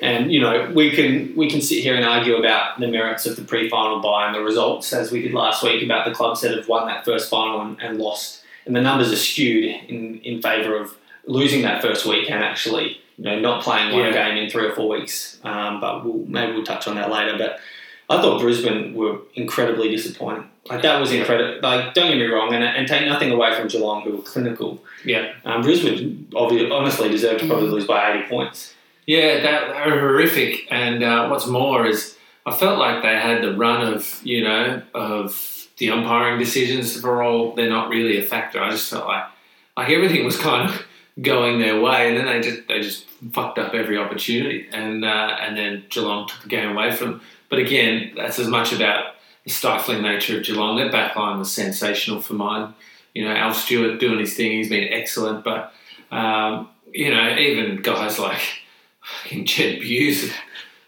and 0.01 0.33
you 0.33 0.41
know 0.41 0.73
we 0.75 0.91
can 0.91 1.35
we 1.37 1.51
can 1.51 1.61
sit 1.61 1.83
here 1.83 1.95
and 1.95 2.05
argue 2.05 2.37
about 2.37 2.81
the 2.81 2.89
merits 2.89 3.27
of 3.27 3.37
the 3.37 3.43
pre-final 3.43 4.01
bye 4.01 4.27
and 4.27 4.35
the 4.35 4.41
results 4.41 4.93
as 4.93 5.13
we 5.13 5.21
did 5.21 5.35
last 5.35 5.63
week 5.63 5.83
about 5.85 6.07
the 6.07 6.15
clubs 6.15 6.41
that 6.41 6.57
have 6.57 6.69
won 6.69 6.87
that 6.87 7.05
first 7.05 7.29
final 7.29 7.61
and, 7.61 7.83
and 7.83 7.99
lost, 7.99 8.43
and 8.65 8.75
the 8.75 8.81
numbers 8.81 9.13
are 9.13 9.17
skewed 9.17 9.65
in 9.89 10.21
in 10.21 10.41
favour 10.41 10.77
of 10.77 10.97
losing 11.27 11.63
that 11.63 11.83
first 11.83 12.07
week 12.07 12.31
and 12.31 12.43
actually 12.43 13.01
you 13.17 13.25
know 13.25 13.39
not 13.39 13.63
playing 13.63 13.93
one 13.93 14.05
yeah. 14.05 14.13
game 14.13 14.37
in 14.37 14.51
three 14.51 14.67
or 14.67 14.75
four 14.75 14.89
weeks. 14.89 15.39
Um, 15.45 15.81
but 15.81 16.05
we'll, 16.05 16.25
maybe 16.27 16.53
we'll 16.53 16.65
touch 16.65 16.89
on 16.89 16.97
that 16.97 17.11
later. 17.11 17.37
But 17.39 17.61
I 18.09 18.21
thought 18.21 18.41
Brisbane 18.41 18.95
were 18.95 19.19
incredibly 19.35 19.89
disappointing. 19.89 20.49
Like 20.69 20.83
that 20.83 21.01
was 21.01 21.13
incredible. 21.13 21.61
Like 21.63 21.95
don't 21.95 22.09
get 22.09 22.19
me 22.19 22.27
wrong, 22.27 22.55
and, 22.55 22.65
and 22.65 22.89
take 22.89 23.07
nothing 23.07 23.31
away 23.31 23.55
from 23.55 23.69
Geelong, 23.69 24.03
who 24.03 24.17
were 24.17 24.23
clinical. 24.23 24.83
Yeah, 25.05 25.33
um, 25.45 25.63
Brisbane 25.63 26.29
obviously, 26.35 26.71
honestly 26.71 27.09
deserved 27.09 27.41
to 27.41 27.47
probably 27.47 27.69
lose 27.69 27.87
by 27.87 28.13
eighty 28.13 28.29
points. 28.29 28.75
Yeah, 29.07 29.41
that, 29.43 29.87
were 29.87 30.01
horrific. 30.01 30.67
And 30.71 31.03
uh, 31.03 31.29
what's 31.29 31.47
more 31.47 31.87
is 31.87 32.17
I 32.47 32.57
felt 32.57 32.79
like 32.79 33.03
they 33.03 33.15
had 33.15 33.43
the 33.43 33.55
run 33.55 33.87
of 33.93 34.21
you 34.25 34.43
know 34.45 34.83
of 34.95 35.69
the 35.77 35.91
umpiring 35.91 36.39
decisions 36.39 36.99
for 36.99 37.23
all. 37.23 37.55
They're 37.55 37.69
not 37.69 37.91
really 37.91 38.19
a 38.19 38.23
factor. 38.23 38.61
I 38.63 38.71
just 38.71 38.91
felt 38.91 39.07
like 39.07 39.25
like 39.77 39.91
everything 39.91 40.25
was 40.25 40.39
kind 40.39 40.71
of 40.71 40.87
going 41.21 41.61
their 41.61 41.81
way, 41.81 42.09
and 42.09 42.17
then 42.17 42.27
they 42.27 42.41
just 42.41 42.69
they 42.69 42.81
just 42.81 43.07
fucked 43.33 43.59
up 43.59 43.75
every 43.75 43.97
opportunity, 43.97 44.69
and 44.73 45.05
uh, 45.05 45.37
and 45.41 45.57
then 45.57 45.85
Geelong 45.89 46.29
took 46.29 46.43
the 46.43 46.49
game 46.49 46.71
away 46.71 46.95
from 46.95 47.13
them. 47.13 47.21
But 47.49 47.61
again, 47.61 48.13
that's 48.17 48.39
as 48.39 48.49
much 48.49 48.73
about 48.73 49.15
the 49.45 49.51
stifling 49.51 50.03
nature 50.03 50.39
of 50.39 50.45
Geelong. 50.45 50.77
Their 50.77 50.91
backline 50.91 51.39
was 51.39 51.53
sensational 51.53 52.21
for 52.21 52.35
mine. 52.35 52.75
You 53.15 53.25
know, 53.25 53.33
Al 53.33 53.55
Stewart 53.55 54.01
doing 54.01 54.19
his 54.19 54.35
thing, 54.35 54.53
he's 54.53 54.69
been 54.69 54.93
excellent, 54.93 55.45
but 55.45 55.73
um, 56.11 56.69
you 56.93 57.15
know, 57.15 57.37
even 57.37 57.81
guys 57.83 58.19
like 58.19 58.41
fucking 59.03 59.45
Jed 59.47 59.81
Bews, 59.81 60.33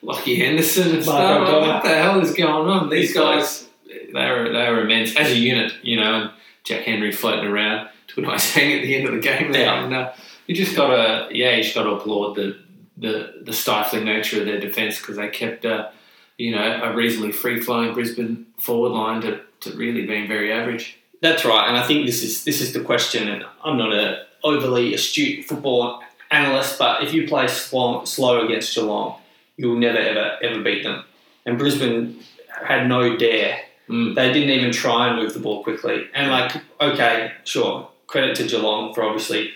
Lachie 0.03 0.39
Henderson, 0.39 0.97
and 0.97 1.05
stuff. 1.05 1.49
what 1.49 1.83
the 1.85 1.95
hell 1.95 2.21
is 2.21 2.35
going 2.35 2.69
on? 2.69 2.89
These 2.89 3.15
guys, 3.15 3.69
they 3.87 4.31
were 4.31 4.51
they 4.53 4.71
were 4.71 4.83
immense 4.83 5.15
as 5.15 5.31
a 5.31 5.37
unit. 5.37 5.73
You 5.83 6.01
know, 6.01 6.15
and 6.15 6.31
Jack 6.65 6.83
Henry 6.83 7.13
floating 7.13 7.49
around 7.49 7.91
to 8.17 8.23
a 8.23 8.27
nice 8.27 8.53
hang 8.53 8.73
at 8.73 8.83
the 8.83 8.97
end 8.97 9.07
of 9.07 9.15
the 9.15 9.21
game 9.21 9.53
there. 9.53 9.67
Yeah. 9.67 9.85
And, 9.85 9.95
uh, 9.95 10.13
you 10.49 10.55
just 10.55 10.77
got 10.77 10.89
to, 10.89 11.29
yeah, 11.35 11.57
you 11.57 11.63
just 11.63 11.75
got 11.75 11.85
to 11.85 11.91
applaud 11.91 12.35
the, 12.35 12.59
the, 12.97 13.43
the 13.45 13.53
stifling 13.53 14.05
nature 14.05 14.41
of 14.41 14.47
their 14.47 14.61
defence 14.61 14.99
because 14.99 15.17
they 15.17 15.29
kept, 15.29 15.65
uh, 15.65 15.91
you 16.39 16.55
know, 16.55 16.81
a 16.83 16.95
reasonably 16.95 17.33
free 17.33 17.61
flowing 17.61 17.95
Brisbane 17.95 18.47
forward 18.59 18.91
line 18.91 19.23
to, 19.23 19.41
to 19.61 19.77
really 19.77 20.07
being 20.07 20.29
very 20.29 20.53
average. 20.53 20.99
That's 21.23 21.47
right, 21.47 21.67
and 21.67 21.79
I 21.79 21.87
think 21.87 22.05
this 22.05 22.23
is 22.23 22.45
this 22.45 22.61
is 22.61 22.75
the 22.75 22.81
question. 22.81 23.27
And 23.27 23.43
I'm 23.65 23.79
not 23.79 23.91
a 23.93 24.27
overly 24.45 24.93
astute 24.93 25.47
football 25.47 26.03
analyst, 26.31 26.79
but 26.79 27.03
if 27.03 27.15
you 27.15 27.27
play 27.27 27.49
slow, 27.49 28.05
slow 28.05 28.45
against 28.45 28.75
Geelong, 28.75 29.19
you'll 29.57 29.79
never 29.79 29.97
ever 29.97 30.37
ever 30.43 30.63
beat 30.63 30.85
them. 30.85 31.05
And 31.47 31.59
Brisbane 31.59 32.21
had 32.63 32.87
no 32.87 33.17
dare. 33.17 33.61
Mm. 33.89 34.15
They 34.15 34.31
didn't 34.31 34.51
even 34.51 34.73
try 34.73 35.09
and 35.09 35.17
move 35.17 35.33
the 35.33 35.41
ball 35.41 35.65
quickly. 35.65 36.07
And 36.15 36.31
like, 36.31 36.53
okay, 36.83 37.33
sure, 37.45 37.89
credit 38.07 38.37
to 38.37 38.47
Geelong 38.47 38.95
for 38.95 39.03
obviously 39.03 39.51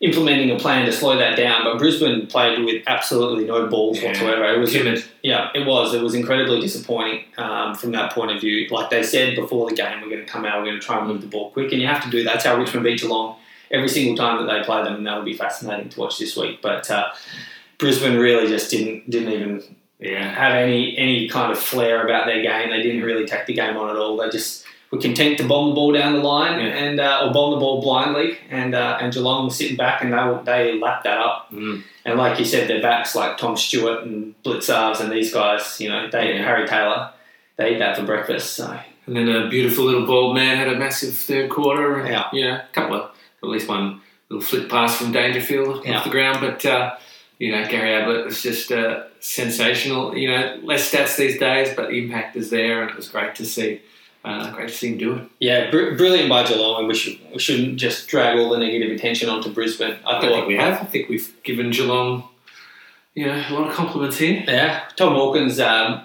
implementing 0.00 0.50
a 0.50 0.58
plan 0.58 0.86
to 0.86 0.92
slow 0.92 1.16
that 1.18 1.36
down. 1.36 1.64
But 1.64 1.78
Brisbane 1.78 2.26
played 2.26 2.64
with 2.64 2.82
absolutely 2.86 3.44
no 3.44 3.66
balls 3.66 4.00
yeah. 4.00 4.08
whatsoever. 4.08 4.44
It 4.44 4.58
was 4.58 4.72
timid. 4.72 5.04
Yeah, 5.22 5.50
it 5.54 5.66
was. 5.66 5.94
It 5.94 6.02
was 6.02 6.14
incredibly 6.14 6.60
disappointing 6.60 7.24
um, 7.36 7.74
from 7.74 7.92
that 7.92 8.12
point 8.12 8.30
of 8.30 8.40
view. 8.40 8.68
Like 8.70 8.90
they 8.90 9.02
said 9.02 9.36
before 9.36 9.68
the 9.68 9.76
game, 9.76 10.00
we're 10.00 10.08
going 10.08 10.24
to 10.24 10.30
come 10.30 10.44
out, 10.44 10.58
we're 10.58 10.70
going 10.70 10.80
to 10.80 10.86
try 10.86 10.98
and 10.98 11.08
move 11.08 11.20
the 11.20 11.26
ball 11.26 11.50
quick, 11.50 11.72
and 11.72 11.80
you 11.80 11.86
have 11.86 12.02
to 12.04 12.10
do 12.10 12.24
that. 12.24 12.32
That's 12.32 12.44
how 12.46 12.56
Richmond 12.56 12.84
beat 12.84 13.00
Geelong 13.00 13.36
every 13.70 13.88
single 13.88 14.16
time 14.16 14.44
that 14.44 14.52
they 14.52 14.64
play 14.64 14.82
them, 14.82 14.94
and 14.94 15.06
that'll 15.06 15.22
be 15.22 15.34
fascinating 15.34 15.90
to 15.90 16.00
watch 16.00 16.18
this 16.18 16.36
week. 16.36 16.60
But 16.62 16.90
uh, 16.90 17.10
Brisbane 17.78 18.16
really 18.16 18.48
just 18.48 18.70
didn't 18.70 19.10
didn't 19.10 19.32
even 19.32 19.76
yeah. 19.98 20.32
have 20.32 20.54
any 20.54 20.96
any 20.96 21.28
kind 21.28 21.52
of 21.52 21.58
flair 21.58 22.04
about 22.04 22.26
their 22.26 22.42
game. 22.42 22.70
They 22.70 22.82
didn't 22.82 23.02
really 23.02 23.26
take 23.26 23.46
the 23.46 23.54
game 23.54 23.76
on 23.76 23.90
at 23.90 23.96
all. 23.96 24.16
They 24.16 24.30
just 24.30 24.64
were 24.90 24.98
content 24.98 25.38
to 25.38 25.46
bomb 25.46 25.68
the 25.70 25.74
ball 25.74 25.92
down 25.92 26.14
the 26.14 26.20
line 26.20 26.58
yeah. 26.58 26.66
and 26.66 27.00
uh, 27.00 27.22
or 27.24 27.32
bomb 27.32 27.52
the 27.52 27.58
ball 27.58 27.80
blindly, 27.80 28.38
and 28.50 28.74
uh, 28.74 28.98
and 29.00 29.12
Geelong 29.12 29.44
was 29.44 29.56
sitting 29.56 29.76
back 29.76 30.02
and 30.02 30.12
they 30.12 30.42
they 30.44 30.78
lapped 30.78 31.04
that 31.04 31.18
up. 31.18 31.50
Mm. 31.52 31.82
And 32.04 32.18
like 32.18 32.38
you 32.38 32.44
said, 32.44 32.68
their 32.68 32.82
backs 32.82 33.14
like 33.14 33.38
Tom 33.38 33.56
Stewart 33.56 34.04
and 34.04 34.34
Blicavs 34.42 35.00
and 35.00 35.12
these 35.12 35.32
guys, 35.32 35.80
you 35.80 35.88
know, 35.88 36.08
they 36.10 36.34
yeah. 36.34 36.42
Harry 36.42 36.66
Taylor, 36.66 37.10
they 37.56 37.74
eat 37.74 37.78
that 37.78 37.96
for 37.96 38.04
breakfast. 38.04 38.54
So. 38.54 38.78
And 39.06 39.16
then 39.16 39.28
a 39.28 39.48
beautiful 39.48 39.84
little 39.84 40.06
bald 40.06 40.34
man 40.34 40.56
had 40.56 40.68
a 40.68 40.78
massive 40.78 41.16
third 41.16 41.50
quarter. 41.50 41.98
And, 42.00 42.08
yeah, 42.08 42.28
you 42.32 42.44
know, 42.44 42.54
a 42.54 42.68
couple 42.72 42.96
of 42.96 43.10
at 43.42 43.48
least 43.48 43.68
one 43.68 44.00
little 44.28 44.44
flip 44.44 44.68
pass 44.70 44.96
from 44.96 45.12
Dangerfield 45.12 45.84
Yeah. 45.84 45.98
off 45.98 46.04
the 46.04 46.10
ground. 46.10 46.38
But 46.40 46.64
uh, 46.64 46.96
you 47.38 47.52
know, 47.52 47.66
Gary 47.68 47.94
Ablett 47.94 48.24
was 48.24 48.42
just 48.42 48.70
uh, 48.72 49.04
sensational. 49.20 50.16
You 50.16 50.28
know, 50.30 50.60
less 50.62 50.90
stats 50.90 51.16
these 51.16 51.38
days, 51.38 51.74
but 51.74 51.88
the 51.90 52.02
impact 52.02 52.36
is 52.36 52.50
there, 52.50 52.82
and 52.82 52.90
it 52.90 52.96
was 52.96 53.08
great 53.08 53.34
to 53.36 53.44
see. 53.44 53.82
Uh, 54.22 54.50
great 54.52 54.68
to 54.68 54.74
see 54.74 54.88
him 54.92 54.98
do 54.98 55.14
it. 55.16 55.22
Yeah, 55.38 55.70
br- 55.70 55.94
brilliant 55.96 56.28
by 56.28 56.46
Geelong, 56.46 56.80
and 56.80 56.88
we, 56.88 56.94
should, 56.94 57.18
we 57.32 57.38
shouldn't 57.38 57.76
just 57.78 58.06
drag 58.06 58.38
all 58.38 58.50
the 58.50 58.58
negative 58.58 58.90
attention 58.94 59.30
onto 59.30 59.50
Brisbane. 59.50 59.96
I 60.04 60.18
I 60.18 60.20
thought 60.20 60.30
think 60.32 60.46
we 60.46 60.56
have. 60.56 60.80
I 60.80 60.84
think 60.84 61.08
we've 61.08 61.34
given 61.42 61.70
Geelong, 61.70 62.28
you 63.14 63.24
know, 63.26 63.32
a 63.48 63.52
lot 63.54 63.68
of 63.68 63.74
compliments 63.74 64.18
here. 64.18 64.44
Yeah, 64.46 64.84
Tom 64.96 65.14
Hawkins' 65.14 65.58
um, 65.58 66.04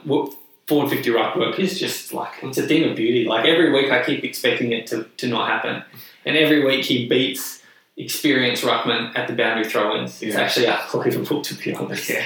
forward 0.66 0.90
50 0.90 1.10
ruck 1.12 1.36
work 1.36 1.60
is 1.60 1.78
just 1.78 2.14
like, 2.14 2.32
it's 2.42 2.58
a 2.58 2.66
thing 2.66 2.90
of 2.90 2.96
beauty. 2.96 3.26
Like 3.26 3.46
every 3.46 3.72
week 3.74 3.92
I 3.92 4.02
keep 4.04 4.24
expecting 4.24 4.72
it 4.72 4.88
to, 4.88 5.04
to 5.18 5.28
not 5.28 5.50
happen. 5.50 5.84
And 6.26 6.38
every 6.38 6.64
week 6.66 6.86
he 6.86 7.08
beats 7.10 7.62
experienced 7.98 8.64
ruckman 8.64 9.16
at 9.18 9.28
the 9.28 9.34
boundary 9.34 9.70
throw-ins. 9.70 10.22
It's 10.22 10.36
Yeah. 10.36 10.42
actually 10.42 10.68
unbelievable, 10.70 11.42
to 11.42 11.54
be 11.56 11.74
honest. 11.76 12.10
Yeah. 12.10 12.26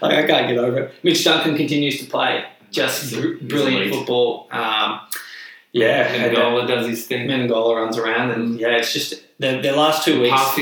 Like 0.00 0.14
I 0.16 0.26
can't 0.26 0.48
get 0.48 0.58
over 0.58 0.78
it. 0.80 0.94
Mitch 1.02 1.24
Duncan 1.24 1.56
continues 1.56 1.98
to 1.98 2.04
play 2.10 2.44
just 2.74 3.12
br- 3.14 3.36
brilliant 3.42 3.94
football. 3.94 4.48
Um, 4.50 5.00
yeah, 5.72 6.06
And 6.12 6.36
and, 6.36 6.36
uh, 6.36 6.66
does 6.66 6.86
his 6.86 7.06
thing. 7.06 7.26
Menegola 7.28 7.76
runs 7.82 7.98
around, 7.98 8.30
and 8.30 8.58
yeah, 8.60 8.76
it's 8.76 8.92
just 8.92 9.22
their, 9.38 9.60
their 9.62 9.74
last 9.76 10.04
two 10.04 10.20
weeks. 10.20 10.58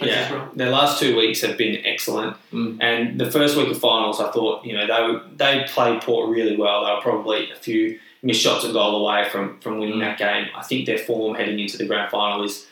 Yeah. 0.00 0.48
Their 0.56 0.70
last 0.70 0.98
two 1.00 1.16
weeks 1.16 1.42
have 1.42 1.56
been 1.56 1.84
excellent, 1.84 2.36
Mm. 2.52 2.78
and 2.80 3.20
the 3.20 3.30
first 3.30 3.56
week 3.56 3.68
of 3.68 3.78
finals, 3.78 4.20
I 4.20 4.30
thought 4.32 4.64
you 4.64 4.74
know 4.76 4.86
they 4.86 5.12
were, 5.12 5.22
they 5.36 5.64
played 5.68 6.00
Port 6.02 6.28
really 6.30 6.56
well. 6.56 6.84
They 6.84 6.92
were 6.92 7.00
probably 7.00 7.50
a 7.52 7.56
few 7.56 7.98
missed 8.22 8.40
shots 8.42 8.64
at 8.64 8.72
goal 8.72 8.94
away 9.06 9.28
from 9.28 9.60
from 9.60 9.78
winning 9.78 9.96
Mm. 9.98 10.00
that 10.00 10.18
game. 10.18 10.48
I 10.56 10.62
think 10.62 10.86
their 10.86 10.98
form 10.98 11.34
heading 11.36 11.58
into 11.60 11.76
the 11.78 11.84
grand 11.86 12.10
final 12.10 12.42
is 12.42 12.66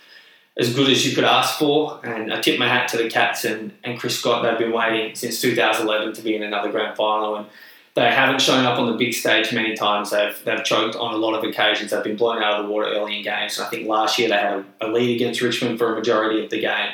as 0.56 0.74
good 0.74 0.88
as 0.90 1.06
you 1.06 1.14
could 1.14 1.24
ask 1.24 1.58
for, 1.58 2.00
and 2.04 2.32
I 2.32 2.40
tip 2.40 2.58
my 2.58 2.66
hat 2.68 2.88
to 2.88 2.96
the 2.96 3.08
Cats 3.08 3.44
and, 3.44 3.72
and 3.84 3.98
Chris 3.98 4.18
Scott. 4.18 4.42
They've 4.42 4.58
been 4.58 4.72
waiting 4.72 5.14
since 5.14 5.40
2011 5.40 6.14
to 6.14 6.22
be 6.22 6.34
in 6.34 6.42
another 6.42 6.70
grand 6.72 6.96
final, 6.96 7.36
and 7.36 7.46
they 8.00 8.10
haven't 8.10 8.40
shown 8.40 8.64
up 8.64 8.78
on 8.78 8.90
the 8.90 8.96
big 8.96 9.14
stage 9.14 9.52
many 9.52 9.74
times. 9.76 10.10
They've 10.10 10.36
they've 10.44 10.64
choked 10.64 10.96
on 10.96 11.14
a 11.14 11.16
lot 11.16 11.34
of 11.34 11.44
occasions. 11.44 11.90
They've 11.90 12.02
been 12.04 12.16
blown 12.16 12.42
out 12.42 12.60
of 12.60 12.66
the 12.66 12.72
water 12.72 12.86
early 12.88 13.18
in 13.18 13.22
games. 13.24 13.60
I 13.60 13.68
think 13.68 13.88
last 13.88 14.18
year 14.18 14.28
they 14.28 14.36
had 14.36 14.64
a, 14.80 14.88
lead 14.88 15.14
against 15.14 15.40
Richmond 15.40 15.78
for 15.78 15.92
a 15.92 15.96
majority 15.96 16.44
of 16.44 16.50
the 16.50 16.60
game 16.60 16.90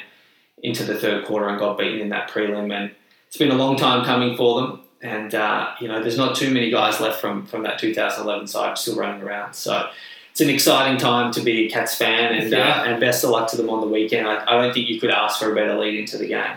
into 0.62 0.84
the 0.84 0.96
third 0.98 1.24
quarter 1.24 1.48
and 1.48 1.58
got 1.58 1.78
beaten 1.78 2.00
in 2.00 2.08
that 2.10 2.30
prelim. 2.30 2.72
And 2.72 2.90
it's 3.28 3.36
been 3.36 3.50
a 3.50 3.54
long 3.56 3.76
time 3.76 4.04
coming 4.04 4.36
for 4.36 4.60
them. 4.60 4.80
And 5.02 5.34
uh, 5.34 5.72
you 5.80 5.88
know, 5.88 6.00
there's 6.02 6.16
not 6.16 6.34
too 6.36 6.52
many 6.52 6.70
guys 6.70 7.00
left 7.00 7.20
from 7.20 7.46
from 7.46 7.62
that 7.64 7.78
2011 7.78 8.46
side 8.46 8.76
still 8.78 8.96
running 8.96 9.22
around. 9.22 9.54
So 9.54 9.88
it's 10.30 10.40
an 10.40 10.50
exciting 10.50 10.98
time 10.98 11.32
to 11.32 11.40
be 11.40 11.66
a 11.66 11.70
Cats 11.70 11.94
fan, 11.94 12.34
and 12.34 12.50
Yeah. 12.50 12.82
uh, 12.82 12.84
and 12.84 13.00
best 13.00 13.24
of 13.24 13.30
luck 13.30 13.48
to 13.50 13.56
them 13.56 13.70
on 13.70 13.80
the 13.80 13.86
weekend. 13.86 14.26
I, 14.26 14.44
I 14.46 14.60
don't 14.62 14.72
think 14.74 14.88
you 14.88 15.00
could 15.00 15.10
ask 15.10 15.38
for 15.38 15.50
a 15.52 15.54
better 15.54 15.78
lead 15.78 15.98
into 15.98 16.18
the 16.18 16.26
game. 16.26 16.56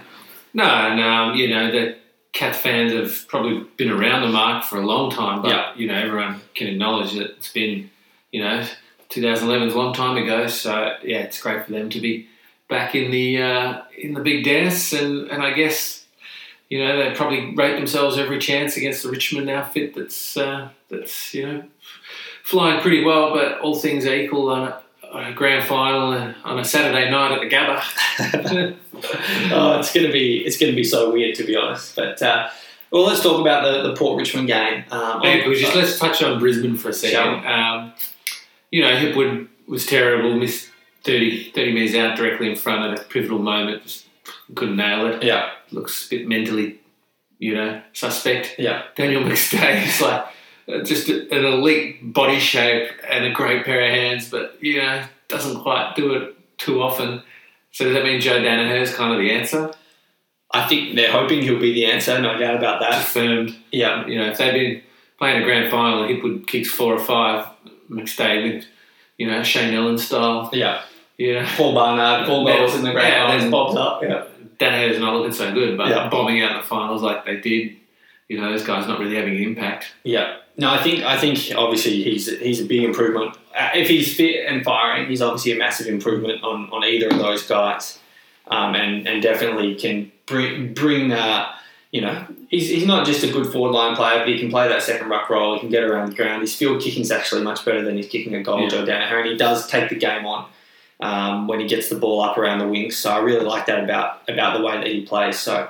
No, 0.54 0.64
and 0.64 1.00
um, 1.00 1.36
you 1.36 1.48
know 1.50 1.72
the 1.72 1.96
Cat 2.32 2.56
fans 2.56 2.94
have 2.94 3.28
probably 3.28 3.66
been 3.78 3.90
around 3.90 4.22
the 4.22 4.28
mark 4.30 4.64
for 4.64 4.78
a 4.78 4.86
long 4.86 5.10
time, 5.12 5.42
but 5.42 5.50
Yeah. 5.50 5.72
you 5.76 5.88
know 5.88 5.96
everyone 5.96 6.42
can 6.56 6.68
acknowledge 6.68 7.14
that 7.14 7.32
it's 7.32 7.52
been, 7.52 7.90
you 8.32 8.44
know, 8.44 8.66
2011 9.10 9.70
is 9.70 9.74
a 9.74 9.78
long 9.78 9.94
time 9.94 10.16
ago. 10.18 10.48
So 10.48 10.96
yeah, 11.04 11.20
it's 11.20 11.42
great 11.42 11.66
for 11.66 11.72
them 11.72 11.90
to 11.90 12.00
be 12.00 12.28
back 12.68 12.94
in 12.94 13.10
the 13.12 13.42
uh, 13.42 13.82
in 13.98 14.14
the 14.14 14.22
big 14.22 14.46
dance, 14.46 14.94
and 14.94 15.28
and 15.32 15.42
I 15.42 15.52
guess 15.54 16.06
you 16.70 16.78
know 16.86 16.98
they 16.98 17.16
probably 17.16 17.56
rate 17.56 17.76
themselves 17.76 18.18
every 18.20 18.38
chance 18.38 18.78
against 18.78 19.02
the 19.04 19.10
Richmond 19.10 19.50
outfit 19.50 19.96
that's 19.96 20.38
uh, 20.38 20.70
that's 20.90 21.34
you 21.34 21.46
know 21.48 21.64
flying 22.44 22.80
pretty 22.82 23.04
well, 23.04 23.34
but 23.34 23.60
all 23.60 23.76
things 23.76 24.06
equal 24.06 24.50
on 24.50 24.74
a, 25.14 25.34
grand 25.34 25.68
final 25.68 26.34
on 26.44 26.60
a 26.60 26.66
Saturday 26.66 27.10
night 27.10 27.32
at 27.32 27.42
the 27.42 27.50
Gabba. 27.50 28.76
oh, 29.52 29.80
it's 29.80 29.94
gonna 29.94 30.12
be 30.12 30.46
it's 30.46 30.58
gonna 30.58 30.74
be 30.74 30.84
so 30.84 31.12
weird 31.12 31.36
to 31.36 31.44
be 31.44 31.56
honest. 31.56 31.96
But 31.96 32.22
uh, 32.22 32.50
well, 32.92 33.06
let's 33.06 33.22
talk 33.22 33.40
about 33.40 33.64
the, 33.64 33.90
the 33.90 33.96
Port 33.96 34.18
Richmond 34.18 34.48
game. 34.48 34.84
Um, 34.92 35.22
Yeah, 35.24 35.44
just 35.54 35.76
let's 35.76 36.00
touch 36.00 36.24
on 36.24 36.40
Brisbane 36.40 36.76
for 36.78 36.90
a 36.90 36.94
second. 36.94 37.46
Um, 37.46 37.94
you 38.72 38.82
know, 38.82 38.92
Hipwood 38.92 39.48
was 39.68 39.86
terrible, 39.86 40.36
missed 40.36 40.70
30, 41.04 41.52
30 41.52 41.74
metres 41.74 41.96
out 41.96 42.18
directly 42.18 42.50
in 42.50 42.56
front 42.56 42.92
at 42.92 43.00
a 43.00 43.04
pivotal 43.08 43.40
moment, 43.40 43.84
just 43.84 44.06
couldn't 44.56 44.76
nail 44.76 45.06
it. 45.08 45.24
yeah, 45.24 45.52
Looks 45.72 46.08
a 46.08 46.10
bit 46.10 46.28
mentally, 46.28 46.80
you 47.38 47.56
know, 47.56 47.82
suspect. 47.94 48.56
yeah, 48.58 48.84
Daniel 48.96 49.24
McStay 49.26 49.88
is 49.88 50.02
like 50.02 50.26
Uh, 50.72 50.84
just 50.84 51.10
a- 51.10 51.28
an 51.34 51.46
elite 51.46 52.14
body 52.14 52.40
shape 52.40 52.90
and 53.10 53.26
a 53.26 53.32
great 53.32 53.66
pair 53.66 53.82
of 53.82 53.90
hands, 53.92 54.30
but, 54.30 54.56
you 54.62 54.78
know, 54.78 55.02
doesn't 55.28 55.62
quite 55.62 55.96
do 55.96 56.14
it 56.14 56.36
too 56.58 56.82
often. 56.84 57.24
So 57.72 57.86
does 57.86 57.94
that 57.94 58.04
mean 58.04 58.20
Joe 58.22 58.40
Daniher 58.42 58.80
is 58.82 58.94
kind 58.94 59.14
of 59.14 59.20
the 59.20 59.32
answer? 59.32 59.72
I 60.52 60.68
think 60.68 60.96
they're 60.96 61.12
hoping 61.12 61.42
he'll 61.44 61.60
be 61.60 61.74
the 61.74 61.86
answer. 61.86 62.20
No 62.20 62.38
doubt 62.38 62.56
about 62.56 62.80
that. 62.82 63.02
Affirmed 63.02 63.56
Yeah, 63.72 64.06
you 64.08 64.18
know, 64.18 64.28
if 64.28 64.38
they'd 64.38 64.52
been 64.52 64.82
playing 65.18 65.42
a 65.42 65.46
grand 65.46 65.70
final, 65.72 66.04
Hipwood 66.08 66.48
kicks 66.48 66.70
four 66.72 66.94
or 66.94 67.00
five, 67.00 67.46
McStay 67.90 68.44
with, 68.56 68.66
you 69.18 69.28
know, 69.28 69.44
Shane 69.44 69.74
Ellen 69.74 69.98
style, 69.98 70.50
yeah. 70.54 70.82
know, 71.20 71.46
Paul 71.56 71.74
Barnard, 71.74 72.26
Paul 72.28 72.46
goals 72.46 72.76
in 72.76 72.84
the 72.84 72.92
grand 72.92 73.08
Yeah, 73.14 73.28
finals, 73.28 73.52
pops 73.52 73.76
up. 73.76 74.02
Yeah, 74.04 74.24
Daniher's 74.60 75.00
not 75.00 75.16
looking 75.16 75.34
so 75.34 75.52
good, 75.54 75.78
but 75.78 75.90
Yeah. 75.90 76.10
bombing 76.10 76.42
out 76.42 76.52
in 76.52 76.58
the 76.58 76.64
finals 76.64 77.02
like 77.04 77.26
they 77.26 77.38
did, 77.38 77.76
you 78.28 78.40
know, 78.40 78.50
those 78.52 78.64
guys 78.64 78.88
not 78.88 79.00
really 79.00 79.16
having 79.16 79.36
an 79.36 79.44
impact. 79.44 79.94
yeah. 80.04 80.36
No, 80.60 80.70
I 80.70 80.84
think 80.84 81.04
I 81.04 81.18
think 81.18 81.40
obviously 81.56 82.04
he's 82.04 82.28
he's 82.40 82.60
a 82.60 82.66
big 82.66 82.84
improvement. 82.84 83.38
Uh, 83.58 83.70
if 83.76 83.88
he's 83.88 84.14
fit 84.14 84.46
and 84.46 84.64
firing, 84.64 85.08
he's 85.08 85.22
obviously 85.22 85.54
a 85.54 85.56
massive 85.58 85.88
improvement 85.88 86.44
on, 86.44 86.70
on 86.72 86.84
either 86.84 87.08
of 87.08 87.18
those 87.18 87.44
guys, 87.48 87.98
um, 88.48 88.76
and 88.76 89.08
and 89.08 89.22
definitely 89.24 89.76
can 89.76 90.12
bring 90.26 90.74
bring. 90.74 91.14
Uh, 91.14 91.50
you 91.92 92.02
know, 92.02 92.24
he's, 92.50 92.70
he's 92.70 92.86
not 92.86 93.04
just 93.04 93.24
a 93.24 93.32
good 93.32 93.52
forward 93.52 93.72
line 93.72 93.96
player, 93.96 94.20
but 94.20 94.28
he 94.28 94.38
can 94.38 94.52
play 94.52 94.68
that 94.68 94.84
second 94.84 95.10
ruck 95.10 95.28
role. 95.28 95.56
He 95.56 95.60
can 95.60 95.70
get 95.70 95.84
around 95.84 96.12
the 96.12 96.16
ground. 96.16 96.42
His 96.42 96.56
field 96.56 96.84
kicking 96.84 97.02
is 97.02 97.10
actually 97.10 97.42
much 97.42 97.66
better 97.66 97.82
than 97.82 97.98
his 97.98 98.08
kicking 98.08 98.36
a 98.36 98.44
goal, 98.44 98.62
Yeah. 98.62 98.70
Joe 98.70 98.86
Daniher, 98.86 99.22
and 99.22 99.30
he 99.30 99.38
does 99.38 99.66
take 99.66 99.90
the 99.90 99.96
game 99.96 100.24
on 100.26 100.46
um, 101.00 101.48
when 101.48 101.60
he 101.60 101.68
gets 101.68 101.90
the 101.90 101.96
ball 101.96 102.22
up 102.22 102.38
around 102.38 102.60
the 102.60 102.68
wings. 102.68 102.96
So 102.98 103.10
I 103.12 103.20
really 103.20 103.46
like 103.46 103.66
that 103.68 103.84
about 103.84 104.30
about 104.30 104.58
the 104.58 104.64
way 104.64 104.78
that 104.78 104.88
he 104.88 105.02
plays. 105.02 105.40
So 105.40 105.70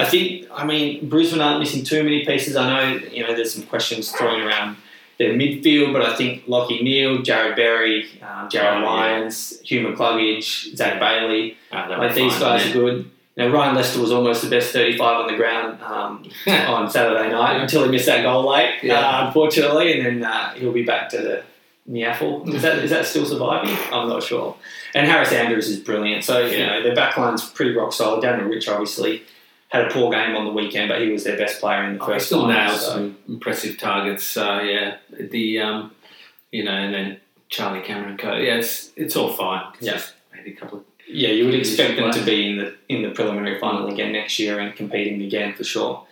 I 0.00 0.04
think, 0.04 0.46
I 0.52 0.64
mean, 0.64 1.08
Brisbane 1.08 1.40
aren't 1.40 1.60
missing 1.60 1.84
too 1.84 2.02
many 2.02 2.24
pieces. 2.24 2.56
I 2.56 2.68
know, 2.68 2.96
you 3.12 3.22
know, 3.26 3.34
there's 3.34 3.54
some 3.54 3.64
questions 3.64 4.10
thrown 4.12 4.42
around 4.42 4.76
their 5.18 5.34
midfield, 5.34 5.92
but 5.92 6.02
I 6.02 6.16
think 6.16 6.46
Lachie 6.46 6.82
Neale, 6.82 7.18
Jarrod 7.18 7.56
Berry, 7.56 8.04
um, 8.22 8.48
Jarryd 8.48 8.76
Oh, 8.76 8.80
yeah. 8.80 8.84
Lyons, 8.84 9.60
Hugh 9.60 9.86
McCluggage, 9.86 10.74
Zach 10.76 10.98
Bailey, 10.98 11.56
they 11.70 11.76
like 11.96 12.14
these 12.14 12.32
fine, 12.32 12.40
guys 12.40 12.64
yeah. 12.64 12.70
are 12.70 12.74
good. 12.74 13.10
Now 13.36 13.48
Ryan 13.48 13.74
Lester 13.76 14.00
was 14.00 14.12
almost 14.12 14.42
the 14.42 14.50
best 14.50 14.72
35 14.72 15.00
on 15.20 15.26
the 15.30 15.36
ground 15.36 15.80
um, 15.82 16.28
on 16.46 16.90
Saturday 16.90 17.30
night 17.30 17.60
until 17.60 17.84
he 17.84 17.90
missed 17.90 18.06
that 18.06 18.22
goal 18.22 18.48
late, 18.50 18.74
Yeah. 18.82 18.98
uh, 19.00 19.26
unfortunately, 19.28 19.98
and 19.98 20.04
then 20.22 20.24
uh, 20.30 20.52
he'll 20.54 20.72
be 20.72 20.82
back 20.84 21.08
to 21.10 21.18
the 21.18 21.42
NEAFL. 21.90 22.52
Is 22.54 22.62
that 22.62 22.78
is 22.78 22.90
that 22.90 23.06
still 23.06 23.24
surviving? 23.24 23.76
I'm 23.92 24.08
not 24.08 24.22
sure. 24.22 24.56
And 24.94 25.06
Harris 25.06 25.32
Andrews 25.32 25.68
is 25.68 25.78
brilliant. 25.78 26.24
So 26.24 26.44
you 26.44 26.58
Yeah. 26.58 26.66
know 26.66 26.82
their 26.82 26.94
backline's 26.94 27.48
pretty 27.48 27.72
rock 27.74 27.92
solid. 27.92 28.20
Daniel 28.22 28.48
Rich 28.48 28.68
obviously 28.68 29.22
had 29.70 29.86
a 29.86 29.90
poor 29.90 30.10
game 30.10 30.36
on 30.36 30.44
the 30.44 30.52
weekend, 30.52 30.88
but 30.88 31.00
he 31.00 31.08
was 31.10 31.24
their 31.24 31.36
best 31.36 31.60
player 31.60 31.84
in 31.84 31.94
the 31.94 31.98
first. 32.04 32.08
Oh, 32.08 32.12
he 32.12 32.14
first. 32.18 32.26
still 32.26 32.40
final, 32.42 32.54
nails 32.66 32.80
so- 32.84 32.92
some 32.92 33.16
impressive 33.28 33.78
targets. 33.78 34.24
So 34.24 34.60
yeah, 34.60 34.96
the 35.18 35.60
um, 35.60 35.92
you 36.52 36.64
know, 36.64 36.72
and 36.72 36.92
then 36.94 37.20
Charlie 37.48 37.80
Cameron 37.82 38.16
Code. 38.16 38.42
Yeah, 38.42 38.56
it's 38.56 38.90
it's 38.96 39.16
all 39.16 39.32
fine. 39.32 39.64
It's 39.78 39.86
Yeah. 39.86 40.00
maybe 40.36 40.52
a 40.52 40.56
couple 40.56 40.78
of 40.78 40.84
Yeah, 41.08 41.30
you 41.30 41.44
would 41.46 41.54
expect 41.54 41.96
them 41.96 42.10
to 42.12 42.20
be 42.24 42.50
in 42.50 42.58
the 42.58 42.74
in 42.88 43.02
the 43.02 43.10
preliminary 43.10 43.58
final 43.58 43.88
again 43.92 44.12
next 44.12 44.38
year 44.38 44.58
and 44.58 44.74
competing 44.74 45.22
again 45.22 45.54
for 45.54 45.64
sure. 45.64 46.04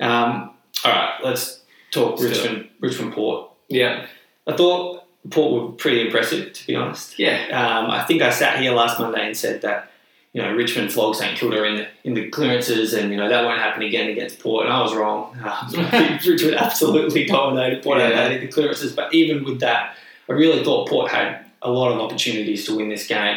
Um, 0.00 0.50
all 0.84 0.92
right, 0.92 1.14
let's 1.24 1.62
talk 1.90 2.20
Richmond 2.20 2.68
Richmond 2.80 3.12
Port. 3.14 3.50
yeah, 3.68 4.06
I 4.46 4.52
thought 4.56 5.04
Port 5.30 5.50
were 5.52 5.72
pretty 5.72 6.02
impressive, 6.02 6.52
to 6.52 6.66
be 6.66 6.74
honest. 6.76 7.18
yeah. 7.18 7.38
Um, 7.60 7.90
I 7.90 8.04
think 8.04 8.22
I 8.22 8.30
sat 8.30 8.60
here 8.60 8.72
last 8.72 8.98
Monday 9.00 9.26
and 9.26 9.36
said 9.36 9.60
that 9.62 9.90
you 10.38 10.44
know 10.44 10.54
Richmond 10.54 10.92
flogged 10.92 11.16
St 11.16 11.36
Kilda 11.36 11.64
in 11.64 11.76
the 11.78 11.88
in 12.04 12.14
the 12.14 12.28
clearances, 12.28 12.94
and 12.94 13.10
you 13.10 13.16
know 13.16 13.28
that 13.28 13.44
won't 13.44 13.58
happen 13.58 13.82
again 13.82 14.08
against 14.08 14.38
Port, 14.38 14.66
and 14.66 14.72
I 14.72 14.80
was 14.80 14.94
wrong. 14.94 15.36
Um, 15.48 15.72
Richmond 16.24 16.54
absolutely 16.54 17.24
dominated 17.24 17.82
Port 17.82 17.98
Yeah. 17.98 18.28
In 18.28 18.40
the 18.42 18.46
clearances, 18.46 18.92
but 18.92 19.12
even 19.12 19.42
with 19.42 19.58
that, 19.60 19.96
I 20.28 20.32
really 20.34 20.62
thought 20.62 20.88
Port 20.88 21.10
had 21.10 21.44
a 21.60 21.70
lot 21.72 21.90
of 21.90 21.98
opportunities 21.98 22.66
to 22.66 22.76
win 22.76 22.88
this 22.88 23.06
game, 23.06 23.36